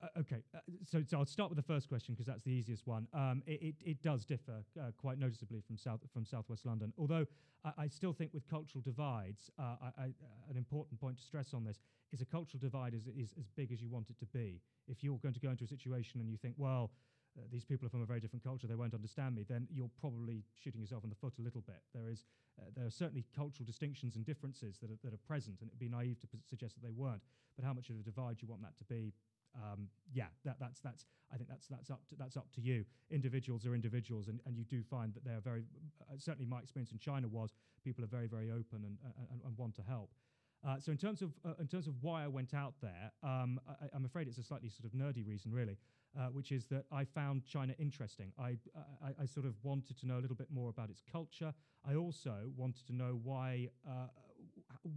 [0.00, 2.86] Uh, okay, uh, so, so I'll start with the first question because that's the easiest
[2.86, 3.08] one.
[3.12, 6.92] Um, it, it, it, does differ uh, quite noticeably from south from southwest London.
[6.96, 7.26] Although
[7.64, 10.04] I, I still think with cultural divides, uh, I, I,
[10.48, 11.80] an important point to stress on this
[12.12, 14.60] is a cultural divide is, is as big as you want it to be.
[14.86, 16.92] If you're going to go into a situation and you think, well,
[17.38, 19.90] uh, these people are from a very different culture, they won't understand me, then you're
[20.00, 21.80] probably shooting yourself in the foot a little bit.
[21.94, 22.24] There is,
[22.60, 25.78] uh, there are certainly cultural distinctions and differences that are, that are present, and it'd
[25.78, 27.22] be naive to p- suggest that they weren't.
[27.56, 29.14] But how much of a divide you want that to be,
[29.54, 32.84] um, yeah, that, that's that's I think that's that's up to, that's up to you.
[33.10, 35.64] Individuals are individuals, and, and you do find that they are very
[36.02, 38.98] uh, certainly my experience in China was people are very very open and
[39.32, 40.10] and, and want to help.
[40.66, 43.60] Uh, so in terms of uh, in terms of why I went out there, um,
[43.98, 45.76] am afraid it's a slightly sort of nerdy reason, really,
[46.18, 48.32] uh, which is that I found China interesting.
[48.38, 48.56] I,
[49.02, 51.52] I, I sort of wanted to know a little bit more about its culture.
[51.88, 54.08] I also wanted to know why uh,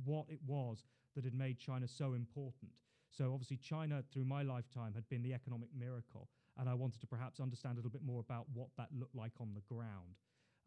[0.06, 0.84] what it was
[1.16, 2.72] that had made China so important.
[3.10, 7.08] So obviously, China through my lifetime had been the economic miracle, and I wanted to
[7.08, 10.16] perhaps understand a little bit more about what that looked like on the ground.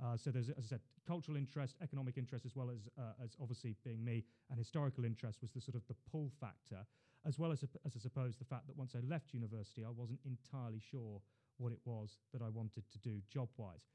[0.03, 3.37] Uh, so there's, as I said, cultural interest, economic interest, as well as uh, as
[3.40, 6.85] obviously being me, and historical interest was the sort of the pull factor,
[7.27, 10.21] as well as as I suppose the fact that once I left university, I wasn't
[10.25, 11.21] entirely sure
[11.59, 13.89] what it was that I wanted to do job wise.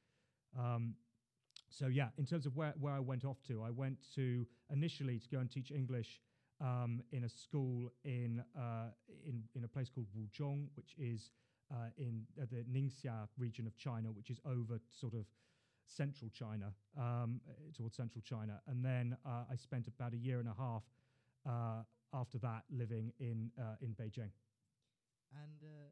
[0.57, 0.95] Um,
[1.69, 5.19] so yeah, in terms of where, where I went off to, I went to initially
[5.19, 6.21] to go and teach English
[6.61, 8.89] um, in a school in uh,
[9.25, 11.31] in in a place called Wuzhong, which is
[11.71, 15.25] uh, in uh, the Ningxia region of China, which is over sort of
[15.85, 17.39] central China, um,
[17.75, 18.61] towards central China.
[18.67, 20.83] And then uh, I spent about a year and a half
[21.47, 24.31] uh, after that living in uh, in Beijing.
[25.31, 25.89] And uh,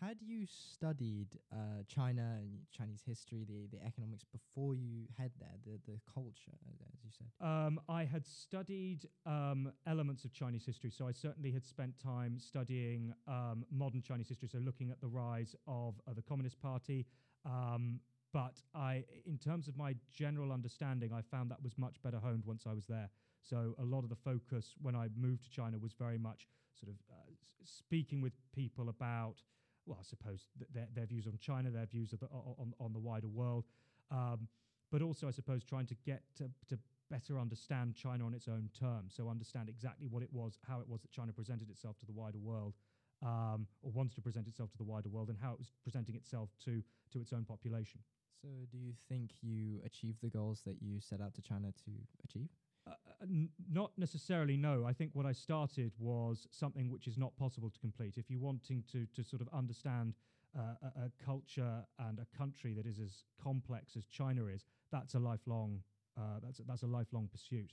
[0.00, 5.54] had you studied uh, China and Chinese history, the, the economics before you head there,
[5.64, 6.52] the, the culture,
[6.92, 7.46] as you said?
[7.46, 12.38] Um, I had studied um, elements of Chinese history, so I certainly had spent time
[12.38, 17.06] studying um, modern Chinese history, so looking at the rise of uh, the Communist Party,
[17.46, 18.00] um,
[18.36, 22.42] but I, in terms of my general understanding, I found that was much better honed
[22.44, 23.08] once I was there.
[23.40, 26.46] So a lot of the focus when I moved to China was very much
[26.78, 27.32] sort of uh,
[27.64, 29.36] speaking with people about,
[29.86, 32.98] well, I suppose th- their, their views on China, their views the, on, on the
[32.98, 33.64] wider world,
[34.10, 34.48] um,
[34.92, 36.78] but also I suppose trying to get to, to
[37.10, 39.14] better understand China on its own terms.
[39.16, 42.12] So understand exactly what it was, how it was that China presented itself to the
[42.12, 42.74] wider world,
[43.22, 46.16] um, or wants to present itself to the wider world, and how it was presenting
[46.16, 48.00] itself to to its own population.
[48.42, 51.90] So, do you think you achieved the goals that you set out to China to
[52.24, 52.48] achieve?
[52.86, 54.84] Uh, uh, n- not necessarily, no.
[54.84, 58.14] I think what I started was something which is not possible to complete.
[58.16, 60.14] If you're wanting to, to sort of understand
[60.56, 65.14] uh, a, a, culture and a country that is as complex as China is, that's
[65.14, 65.80] a lifelong,
[66.18, 67.72] uh, that's, a, that's a lifelong pursuit.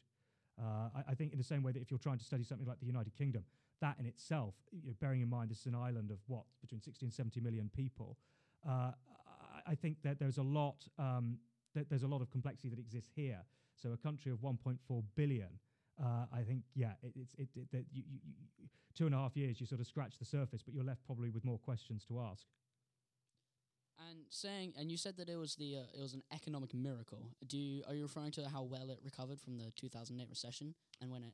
[0.60, 2.68] Uh, I, I, think in the same way that if you're trying to study something
[2.68, 3.44] like the United Kingdom,
[3.82, 6.82] that in itself, you know, bearing in mind this is an island of what, between
[6.82, 8.18] 60 and 70 million people,
[8.68, 8.92] uh,
[9.66, 11.38] I, think that there's a lot, um,
[11.76, 13.44] that there's a lot of complexity that exists here
[13.76, 15.50] so a country of 1.4 billion,
[16.02, 18.20] uh, I think, yeah, it, it's it, it that you, you,
[18.58, 21.06] you, two and a half years, you sort of scratch the surface, but you're left
[21.06, 22.46] probably with more questions to ask.
[24.10, 27.30] And saying, and you said that it was the uh, it was an economic miracle.
[27.46, 31.12] Do you, are you referring to how well it recovered from the 2008 recession and
[31.12, 31.34] when it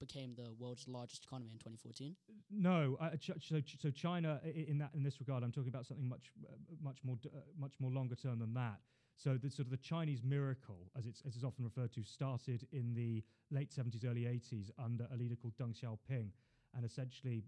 [0.00, 2.16] became the world's largest economy in 2014?
[2.50, 6.08] No, uh, ch- so so China in that in this regard, I'm talking about something
[6.08, 8.80] much uh, much more uh, much more longer term than that.
[9.16, 12.66] So the sort of the Chinese miracle, as it's, as it's often referred to, started
[12.72, 16.30] in the late 70s, early 80s under a leader called Deng Xiaoping.
[16.74, 17.44] And essentially,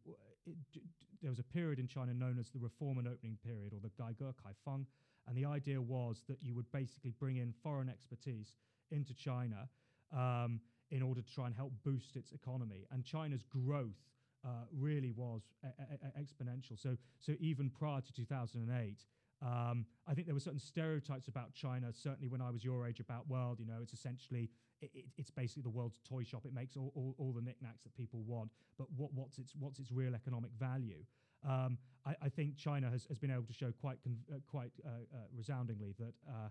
[0.47, 0.57] it,
[1.23, 3.91] there was a period in China known as the Reform and Opening Period, or the
[4.01, 4.85] Gaige Kaifang.
[5.27, 8.53] And the idea was that you would basically bring in foreign expertise
[8.91, 9.69] into China
[10.15, 12.87] um, in order to try and help boost its economy.
[12.91, 14.11] And China's growth
[14.45, 16.79] uh, really was a- a- a- exponential.
[16.79, 19.07] So, so even prior to 2008,
[19.43, 23.01] um, I think there were certain stereotypes about China, certainly when I was your age,
[23.01, 23.59] about world.
[23.59, 26.47] You know, it's essentially it, it, it's basically the world's toy shop.
[26.47, 29.79] It makes all, all, all the knickknacks that people want, but what, what's its what's
[29.79, 31.05] its real economic value?
[31.47, 34.89] Um, I, I, think China has, has been able to show quite uh, quite uh,
[34.89, 36.49] uh, resoundingly that uh,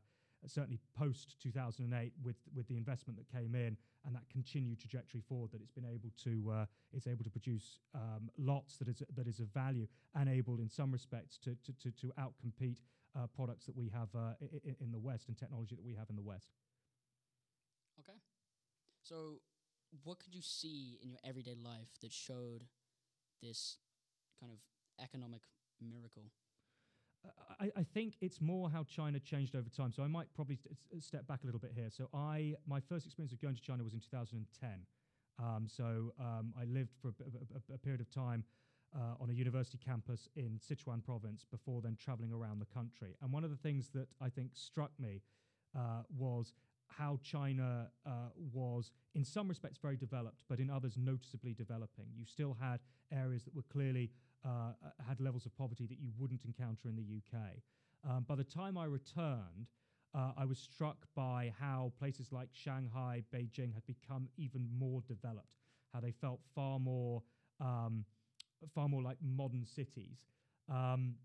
[0.52, 5.52] certainly post 2008 with with the investment that came in and that continued trajectory forward
[5.52, 9.28] that it's been able to uh, it's able to produce um, lots that is that
[9.28, 12.80] is of value and able in some respects to to to, to outcompete
[13.16, 16.10] uh, products that we have uh, I- in the West and technology that we have
[16.10, 16.50] in the West.
[18.00, 18.18] Okay,
[19.04, 19.40] so
[20.04, 22.66] what could you see in your everyday life that showed
[23.42, 23.78] this
[24.40, 24.60] kind of
[25.04, 25.42] economic
[25.80, 26.32] miracle?
[27.60, 29.92] I, I, think it's more how China changed over time.
[29.92, 31.90] So I might probably st- step back a little bit here.
[31.90, 34.70] So I, my first experience of going to China was in 2010.
[35.40, 38.44] Um, so um, I lived for a, a, a period of time
[38.96, 43.16] uh, on a university campus in Sichuan province before then traveling around the country.
[43.22, 45.22] And one of the things that I think struck me
[45.76, 46.54] uh, was
[46.88, 48.10] how China uh,
[48.54, 52.06] was, in some respects, very developed, but in others, noticeably developing.
[52.16, 52.80] You still had
[53.12, 54.12] areas that were clearly
[54.46, 54.74] uh,
[55.08, 57.42] had levels of poverty that you wouldn't encounter in the UK.
[58.10, 59.68] Um, by the time I returned,
[60.16, 65.48] uh, I was struck by how places like Shanghai, Beijing had become even more developed,
[65.94, 67.24] how they felt far more,
[67.60, 68.06] um,
[68.76, 70.18] far more like modern cities.
[70.70, 71.16] Um,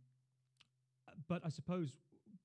[1.28, 1.98] but I suppose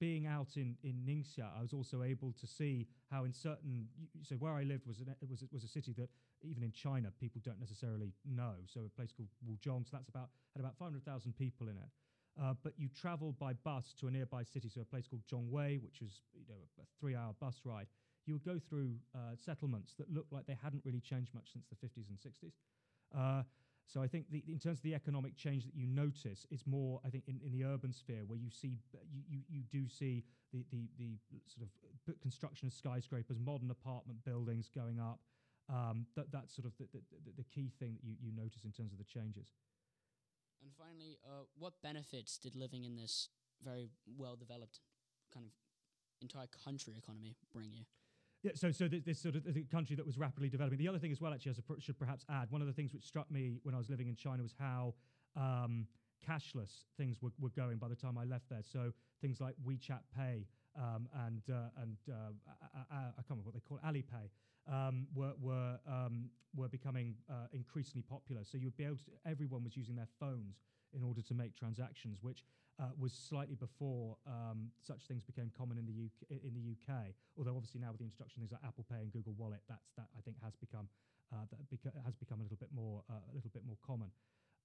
[0.04, 3.88] being out in, in Ningxia, I was also able to see how in certain
[4.22, 6.10] so where I lived was an, was was a city that
[6.42, 8.56] even in China people don't necessarily know.
[8.68, 11.90] So a place called Wuzhong, so that's about had about 500,000 people in it.
[12.36, 15.82] Uh, but you travel by bus to a nearby city, so a place called Zhongwei,
[15.82, 17.88] which was you know a, a three-hour bus ride.
[18.26, 21.66] You would go through uh, settlements that looked like they hadn't really changed much since
[21.72, 22.56] the 50s and 60s.
[23.16, 23.44] Uh,
[23.88, 27.00] so I think the, in terms of the economic change that you notice, it's more
[27.06, 28.80] I think in, in the urban sphere where you see
[29.12, 31.18] you, you, you do see the, the the
[31.48, 35.20] sort of construction of skyscrapers, modern apartment buildings going up.
[35.70, 38.72] Um, that that's sort of the, the, the, key thing that you, you notice in
[38.74, 39.48] terms of the changes.
[40.62, 43.30] And finally, uh, what benefits did living in this
[43.64, 44.80] very well developed
[45.34, 45.52] kind of
[46.22, 47.84] entire country economy bring you?
[48.44, 50.78] Yeah, so so th- this sort of the country that was rapidly developing.
[50.78, 53.06] The other thing as well, actually, I should perhaps add, one of the things which
[53.06, 54.96] struck me when I was living in China was how
[55.38, 55.88] um,
[56.28, 58.62] cashless things were, were going by the time I left there.
[58.62, 60.46] So things like WeChat Pay
[60.78, 62.34] um, and uh, and uh,
[62.74, 64.30] I, I, I, can't remember what they call it, Alipay.
[64.72, 68.44] Um, were were um, were becoming uh, increasingly popular.
[68.44, 69.12] So you would be able to.
[69.26, 70.62] Everyone was using their phones
[70.94, 72.44] in order to make transactions, which
[72.80, 76.42] uh, was slightly before um, such things became common in the UK.
[76.44, 79.12] In the UK, although obviously now with the introduction of things like Apple Pay and
[79.12, 80.88] Google Wallet, that's that I think has become
[81.34, 84.10] uh, that beca- has become a little bit more uh, a little bit more common.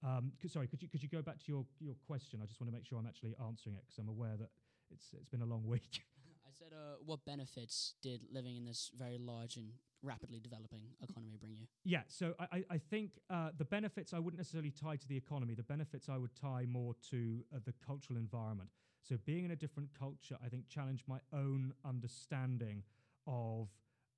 [0.01, 2.39] Um, sorry, could you could you go back to your your question?
[2.41, 4.49] I just want to make sure I'm actually answering it because I'm aware that
[4.91, 6.03] it's it's been a long week.
[6.47, 9.67] I said, uh, what benefits did living in this very large and
[10.01, 11.67] rapidly developing economy bring you?
[11.83, 15.53] Yeah, so I, I think uh, the benefits I wouldn't necessarily tie to the economy.
[15.53, 18.71] The benefits I would tie more to uh, the cultural environment.
[19.07, 22.83] So being in a different culture, I think challenged my own understanding
[23.27, 23.69] of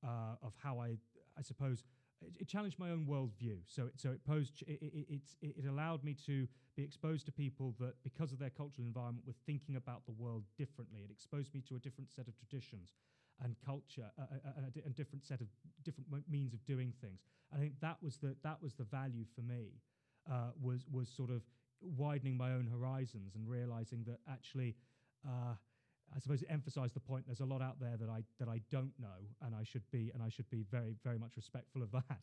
[0.03, 0.97] uh, of how I,
[1.37, 1.83] I suppose,
[2.21, 3.57] it, it challenged my own worldview.
[3.65, 7.75] So it, so it posed it, it, it, allowed me to be exposed to people
[7.79, 11.01] that because of their cultural environment were thinking about the world differently.
[11.03, 12.93] It exposed me to a different set of traditions
[13.43, 15.47] and culture uh, and a different set of
[15.83, 17.21] different means of doing things.
[17.53, 19.81] I think that was the that was the value for me
[20.31, 21.41] uh, was was sort of
[21.81, 24.75] widening my own horizons and realizing that actually.
[25.27, 25.53] Uh,
[26.15, 27.25] I suppose it emphasised the point.
[27.25, 30.11] There's a lot out there that I that I don't know, and I should be
[30.13, 32.19] and I should be very very much respectful of that.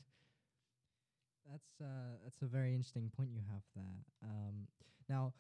[1.51, 4.05] That's uh, that's a very interesting point you have there.
[4.22, 4.66] Um,
[5.09, 5.32] now,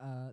[0.00, 0.32] uh,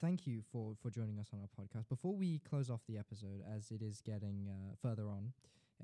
[0.00, 1.88] thank you for for joining us on our podcast.
[1.88, 5.32] Before we close off the episode, as it is getting uh, further on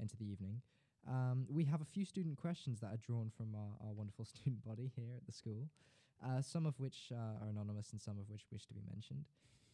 [0.01, 0.63] into the evening,
[1.07, 4.65] um, we have a few student questions that are drawn from our, our wonderful student
[4.65, 5.69] body here at the school.
[6.25, 9.25] Uh, some of which uh, are anonymous and some of which wish to be mentioned.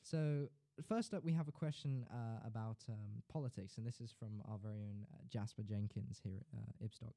[0.00, 0.48] So,
[0.86, 4.58] first up, we have a question uh, about um, politics, and this is from our
[4.58, 7.14] very own uh, Jasper Jenkins here at uh, Ibstock.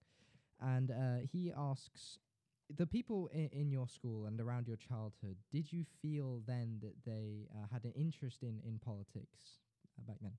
[0.60, 2.20] And uh, he asks
[2.76, 6.96] the people in, in your school and around your childhood, did you feel then that
[7.06, 9.60] they uh, had an interest in, in politics
[9.98, 10.34] uh, back then?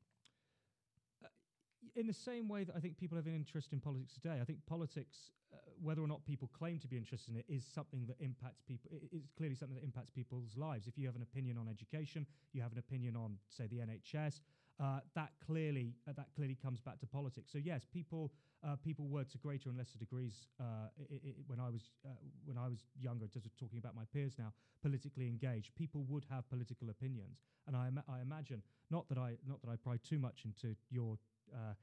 [1.94, 4.44] In the same way that I think people have an interest in politics today, I
[4.44, 8.06] think politics, uh, whether or not people claim to be interested in it, is something
[8.06, 8.90] that impacts people.
[9.12, 10.86] It's clearly something that impacts people's lives.
[10.86, 14.40] If you have an opinion on education, you have an opinion on, say, the NHS.
[14.80, 17.52] Uh, that clearly uh, that clearly comes back to politics.
[17.52, 18.32] So yes, people
[18.66, 22.08] uh, people were to greater and lesser degrees uh, i- i- when I was uh,
[22.44, 23.26] when I was younger.
[23.26, 24.52] Just talking about my peers now,
[24.82, 25.74] politically engaged.
[25.76, 29.76] People would have political opinions, and I, I imagine not that I not that I
[29.76, 31.18] pry too much into your
[31.54, 31.74] uh,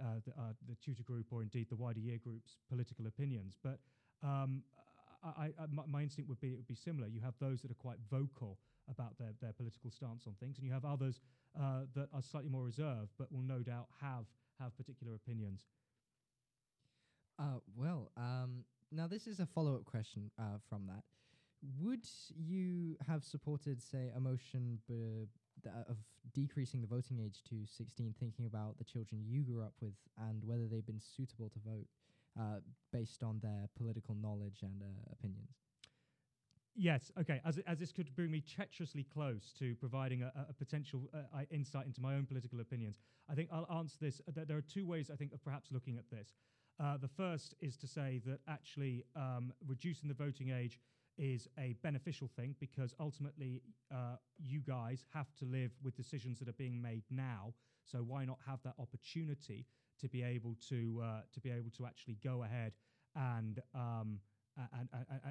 [0.00, 3.56] uh, the, uh, the tutor group or indeed the wider year group's political opinions.
[3.62, 3.78] But
[4.22, 4.62] um,
[5.22, 7.08] I, I, my instinct would be it would be similar.
[7.08, 8.58] You have those that are quite vocal
[8.90, 11.20] about their, their political stance on things, and you have others
[11.58, 14.26] uh, that are slightly more reserved, but will no doubt have
[14.60, 15.66] have particular opinions.
[17.38, 21.04] Uh, well, um, now this is a follow up question uh, from that.
[21.80, 25.26] Would you have supported, say, a motion b-
[25.88, 25.96] of
[26.32, 29.94] decreasing the voting age to 16, thinking about the children you grew up with
[30.28, 31.86] and whether they've been suitable to vote
[32.38, 32.60] uh,
[32.92, 35.67] based on their political knowledge and uh, opinions?
[36.74, 37.10] Yes.
[37.18, 37.40] Okay.
[37.44, 41.86] As as this could bring me treacherously close to providing a, a- potential uh, insight
[41.86, 42.98] into my own political opinions,
[43.28, 44.20] I think I'll answer this.
[44.32, 46.34] There are two ways I think of perhaps looking at this.
[46.78, 50.78] Uh, the first is to say that actually um, reducing the voting age
[51.16, 53.60] is a beneficial thing because ultimately
[53.92, 57.52] uh, you guys have to live with decisions that are being made now.
[57.84, 59.66] So why not have that opportunity
[60.00, 62.74] to be able to uh, to be able to actually go ahead
[63.16, 64.20] and um,
[64.78, 64.88] and,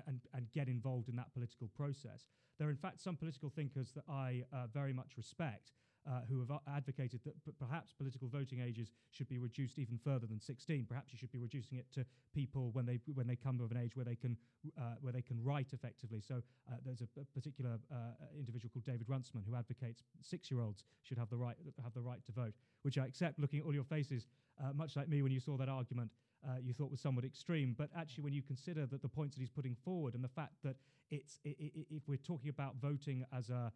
[0.08, 2.26] and, and, get involved in that political process.
[2.58, 5.72] There are, in fact, some political thinkers that I uh, very much respect
[6.08, 10.26] uh, who have advocated that p- perhaps political voting ages should be reduced even further
[10.26, 10.86] than 16.
[10.88, 13.78] Perhaps you should be reducing it to people when they when they come of an
[13.78, 14.38] age where they can
[14.78, 16.22] uh, where they can write effectively.
[16.22, 17.96] So uh, there's a, a particular uh,
[18.38, 22.32] individual called David Runciman who advocates six-year-olds should have the right have the right to
[22.32, 22.54] vote,
[22.84, 23.40] which I accept.
[23.40, 24.28] Looking at all your faces,
[24.64, 26.12] uh, much like me when you saw that argument,
[26.48, 27.74] uh, you thought was somewhat extreme.
[27.78, 30.56] But actually, when you consider that the points that he's putting forward and the fact
[30.64, 30.76] that
[31.10, 33.72] it's i- i- i- if we're talking about voting as a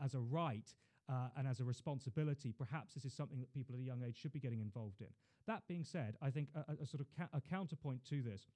[0.00, 0.72] as a right
[1.10, 4.16] uh, and as a responsibility, perhaps this is something that people at a young age
[4.16, 5.08] should be getting involved in.
[5.46, 8.46] That being said, I think a, a- a sort of ca- a counterpoint to this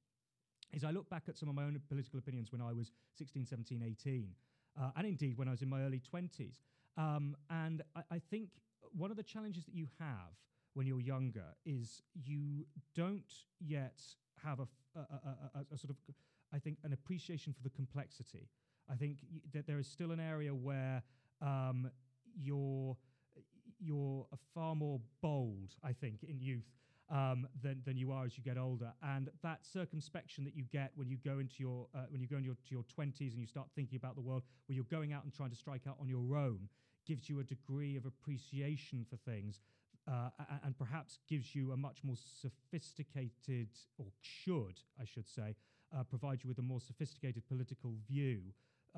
[0.73, 3.45] is I look back at some of my own political opinions when I was 16,
[3.47, 4.35] 17, 18,
[4.81, 6.59] uh, and indeed when I was in my early 20s.
[6.97, 8.51] Um, and I, I think
[8.93, 10.33] one of the challenges that you have
[10.79, 12.65] when you're younger is you
[12.95, 14.01] don't yet
[14.45, 15.97] have a a a sort of,
[16.53, 18.49] I think, an appreciation for the complexity.
[18.89, 19.19] I think
[19.53, 21.03] that there is still an area where
[21.43, 21.91] um,
[22.49, 22.97] you're
[23.81, 26.71] you're a far more bold, I think, in youth
[27.11, 30.93] um, than than you are as you get older, and that circumspection that you get
[30.95, 33.49] when you go into your uh, when you go into your, your twenties and you
[33.49, 36.09] start thinking about the world, where you're going out and trying to strike out on
[36.09, 36.69] your own,
[37.05, 39.61] gives you a degree of appreciation for things.
[40.11, 40.31] Uh,
[40.65, 45.55] and perhaps gives you a much more sophisticated, or should, I should say,
[45.95, 48.41] uh, provide you with a more sophisticated political view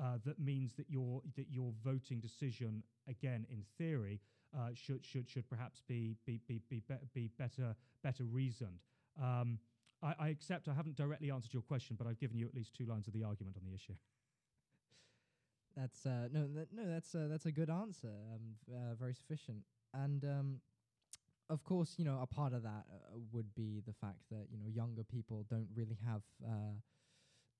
[0.01, 4.19] uh, that means that your that your voting decision, again in theory,
[4.57, 8.79] uh, should should should perhaps be be be be, be, be better better reasoned.
[9.21, 9.59] Um,
[10.01, 12.73] I, I accept I haven't directly answered your question, but I've given you at least
[12.73, 13.95] two lines of the argument on the issue.
[15.75, 18.09] That's uh, no, that, no, that's uh, that's a good answer.
[18.09, 20.61] Um, uh, very sufficient, and um,
[21.51, 24.57] of course, you know, a part of that uh, would be the fact that you
[24.57, 26.73] know younger people don't really have uh,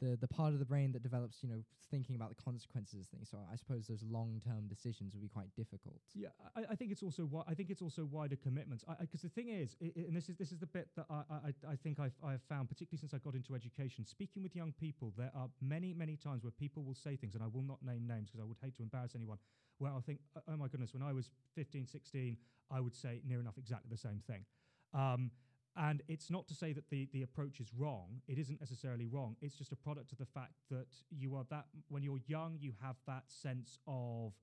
[0.01, 3.07] the the part of the brain that develops, you know, thinking about the consequences of
[3.07, 3.29] things.
[3.29, 6.01] So I suppose those long term decisions would be quite difficult.
[6.15, 8.83] Yeah, I, I think it's also I think it's also wider commitments.
[8.99, 11.21] Because the thing is, i i and this is this is the bit that I
[11.49, 14.73] I, I think I've I've found, particularly since I got into education, speaking with young
[14.73, 17.83] people, there are many many times where people will say things, and I will not
[17.83, 19.37] name names because I would hate to embarrass anyone.
[19.77, 22.37] Where I think, "Oh- oh my goodness, when I was 15, 16,
[22.69, 24.45] I would say near enough exactly the same thing.
[24.93, 25.31] Um,
[25.75, 28.21] and it's not to say that the, the approach is wrong.
[28.27, 29.35] It isn't necessarily wrong.
[29.41, 32.73] It's just a product of the fact that you are that when you're young, you
[32.81, 34.33] have that sense of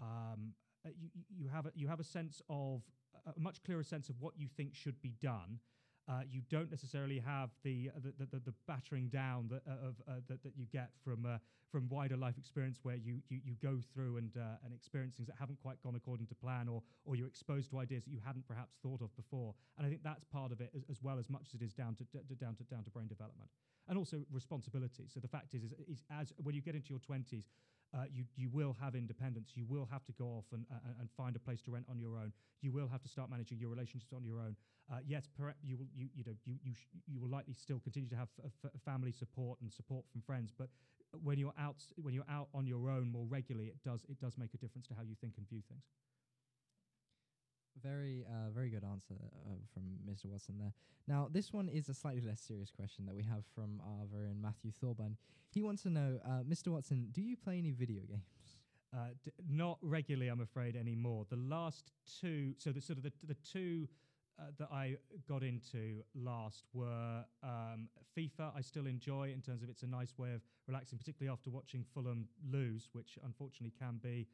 [0.00, 0.54] um,
[0.86, 2.82] uh, you, you- have a, you have a sense of
[3.26, 5.58] a much clearer sense of what you think should be done.
[6.08, 9.88] Uh, you don't necessarily have the uh, the, the, the, the battering down that, uh,
[9.88, 11.36] of uh, that, that you get from uh,
[11.70, 15.28] from wider life experience, where you, you, you go through and uh, and experience things
[15.28, 18.20] that haven't quite gone according to plan, or or you're exposed to ideas that you
[18.24, 19.54] hadn't perhaps thought of before.
[19.76, 21.74] And I think that's part of it as, as well as much as it is
[21.74, 22.04] down to,
[22.36, 23.50] down to down to brain development
[23.88, 25.04] and also responsibility.
[25.12, 27.44] So the fact is, is, is as when you get into your twenties,
[27.94, 29.52] uh, you you will have independence.
[29.54, 31.98] You will have to go off and, uh, and find a place to rent on
[31.98, 32.32] your own.
[32.60, 34.56] You will have to start managing your relationships on your own.
[34.92, 37.80] Uh, yes, per- you will you you know you you sh- you will likely still
[37.80, 40.68] continue to have f- f- family support and support from friends, but
[41.22, 44.36] when you're out when you're out on your own more regularly, it does it does
[44.36, 45.84] make a difference to how you think and view things.
[47.82, 49.14] Very, uh, very good answer
[49.46, 50.26] uh, from Mr.
[50.26, 50.72] Watson there.
[51.06, 54.26] Now, this one is a slightly less serious question that we have from our very
[54.28, 55.16] own Matthew Thorburn.
[55.50, 56.68] He wants to know, uh, Mr.
[56.68, 58.22] Watson, do you play any video games?
[58.94, 61.26] Uh, d- not regularly, I'm afraid, anymore.
[61.28, 63.86] The last two, so the sort of the, the two
[64.38, 64.96] uh, that I
[65.28, 68.52] got into last were um, FIFA.
[68.56, 71.84] I still enjoy in terms of it's a nice way of relaxing, particularly after watching
[71.94, 74.26] Fulham lose, which unfortunately can be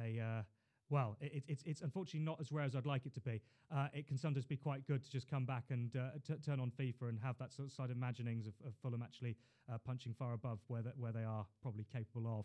[0.00, 0.42] a uh,
[0.90, 3.40] well, it, it, it's it's unfortunately not as rare as I'd like it to be.
[3.74, 6.60] Uh, it can sometimes be quite good to just come back and uh, t- turn
[6.60, 9.36] on FIFA and have that sort of side imaginings of, of Fulham actually
[9.72, 12.44] uh, punching far above where that where they are probably capable of.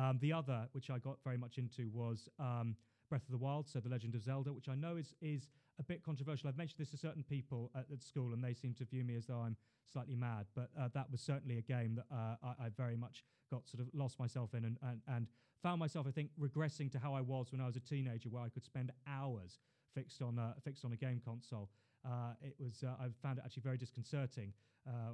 [0.00, 2.76] Um, the other, which I got very much into, was um,
[3.08, 5.82] Breath of the Wild, so The Legend of Zelda, which I know is is a
[5.82, 6.48] bit controversial.
[6.48, 9.16] I've mentioned this to certain people at, at school, and they seem to view me
[9.16, 9.56] as though I'm
[9.90, 10.46] slightly mad.
[10.54, 13.80] But uh, that was certainly a game that uh, I, I very much got sort
[13.80, 15.26] of lost myself in, and, and and
[15.62, 18.42] found myself, I think, regressing to how I was when I was a teenager, where
[18.42, 19.58] I could spend hours
[19.94, 21.70] fixed on a, fixed on a game console.
[22.04, 24.52] Uh, it was uh, I found it actually very disconcerting
[24.86, 25.10] uh,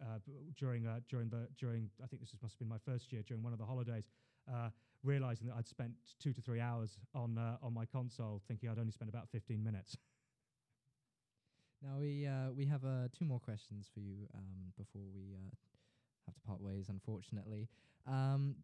[0.00, 0.18] uh,
[0.56, 3.22] during uh, during the during I think this was, must have been my first year
[3.26, 4.08] during one of the holidays,
[4.50, 4.70] uh,
[5.04, 8.92] realizing that I'd spent two to three hours on on my console, thinking I'd only
[8.92, 9.96] spent about 15 minutes.
[11.82, 12.82] Now we uh, we have
[13.18, 15.48] two more questions for you um, before we uh,
[16.26, 17.68] have to part ways, unfortunately.
[18.06, 18.56] Um,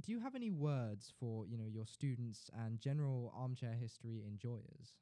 [0.00, 4.96] do you have any words for you know your students and general armchair history enjoyers?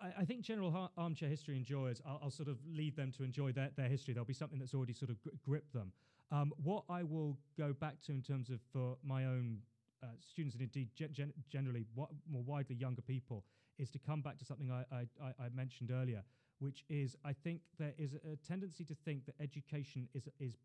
[0.00, 3.52] I, I think general armchair history enjoyers, I'll, I'll sort of leave them to enjoy
[3.52, 4.14] their, their history.
[4.14, 5.92] There'll be something that's already sort of gri- gripped them.
[6.30, 9.58] Um, what I will go back to in terms of for my own
[10.02, 13.44] uh, students and indeed gen- gen- generally what more widely younger people
[13.78, 15.06] is to come back to something I, I,
[15.40, 16.22] I- mentioned earlier,
[16.60, 20.58] which is I think there is a tendency to think that education is is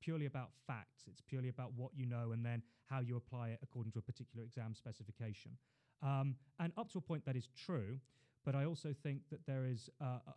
[0.00, 1.04] purely about facts.
[1.08, 4.02] It's purely about what you know and then how you apply it according to a
[4.02, 5.52] particular exam specification.
[6.02, 7.98] Um, and up to a point, that is true.
[8.44, 10.32] But I also think that there is uh, uh,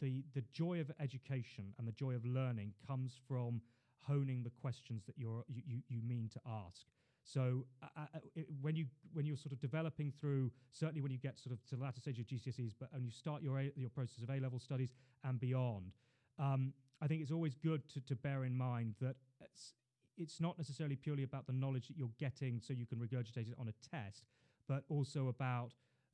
[0.00, 3.60] the the joy of education and the joy of learning comes from
[4.06, 6.86] honing the questions that you're you, you, mean to ask.
[7.24, 11.18] So uh, uh, it, when you when you're sort of developing through, certainly when you
[11.18, 13.72] get sort of to the latter stage of GCSEs, but when you start your a,
[13.76, 15.92] your process of A level studies and beyond,
[16.38, 16.72] um,
[17.02, 19.74] I think it's always good to, to bear in mind that it's,
[20.16, 23.56] it's not necessarily purely about the knowledge that you're getting so you can regurgitate it
[23.58, 24.24] on a test,
[24.68, 25.72] but also about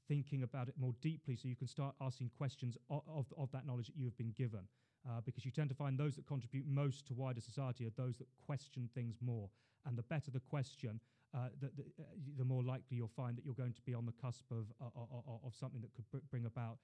[0.09, 3.67] thinking about it more deeply so you can start asking questions of, of, of that
[3.67, 4.67] knowledge that you have been given.
[5.09, 8.19] Uh, because you tend to find those that contribute most to wider society are those
[8.19, 9.49] that question things more.
[9.85, 11.01] And the better the question,
[11.35, 12.05] uh, the, the, uh,
[12.39, 14.87] the more likely you'll find that you're going to be on the cusp of, uh,
[14.97, 16.79] uh, uh, of something that could br- bring about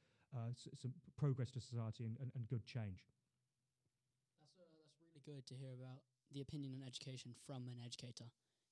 [0.55, 3.05] some progress to society and, and, and good change.
[5.27, 5.99] Really good to hear about
[6.33, 8.25] the opinion on education from an educator,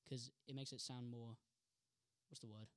[0.04, 1.34] because it makes it sound more.
[2.28, 2.68] What's the word?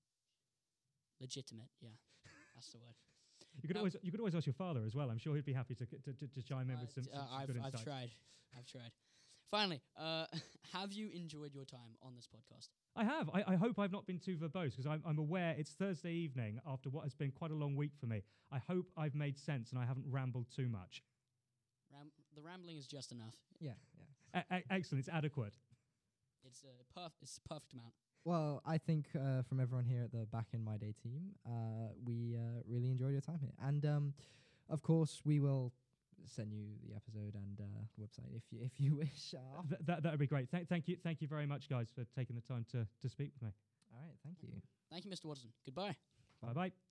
[1.20, 1.68] Legitimate.
[1.82, 1.90] Yeah,
[2.56, 2.96] that's the word.
[3.62, 5.10] You could Now- always you could always ask your father as well.
[5.12, 7.10] I'm sure he'd be happy to to, to, to chime in Uh, with some, d-
[7.14, 8.12] some, uh, some I've good I've tried.
[8.58, 8.92] I've tried.
[9.52, 10.26] Finally, uh,
[10.74, 12.70] have you enjoyed your time on this podcast?
[12.96, 13.30] I have.
[13.34, 16.60] I, I hope I've not been too verbose because I'm, I'm aware it's Thursday evening
[16.66, 18.24] after what has been quite a long week for me.
[18.52, 21.02] I hope I've made sense and I haven't rambled too much.
[22.40, 23.36] Ram- the rambling is just enough.
[23.60, 23.74] Yeah,
[24.34, 24.42] yeah.
[24.42, 25.00] E- e- excellent.
[25.08, 25.54] It's adequate.
[26.46, 27.94] It's a perf- It's a perfect amount.
[28.26, 31.94] Well, I think uh, from everyone here at the Back in My Day team, uh,
[32.06, 34.14] we uh, really enjoyed your time here, and um,
[34.70, 35.72] of course, we will
[36.26, 37.64] send you the episode and uh,
[38.00, 39.34] website if you if you wish.
[39.34, 40.50] Uh, Th- that that would be great.
[40.50, 43.32] Thank thank you thank you very much, guys, for taking the time to to speak
[43.36, 43.54] with me.
[43.94, 44.50] all right, thank you.
[44.92, 45.26] Thank you, Mr.
[45.26, 45.50] Watson.
[45.66, 45.96] Goodbye.
[46.42, 46.89] Bye bye.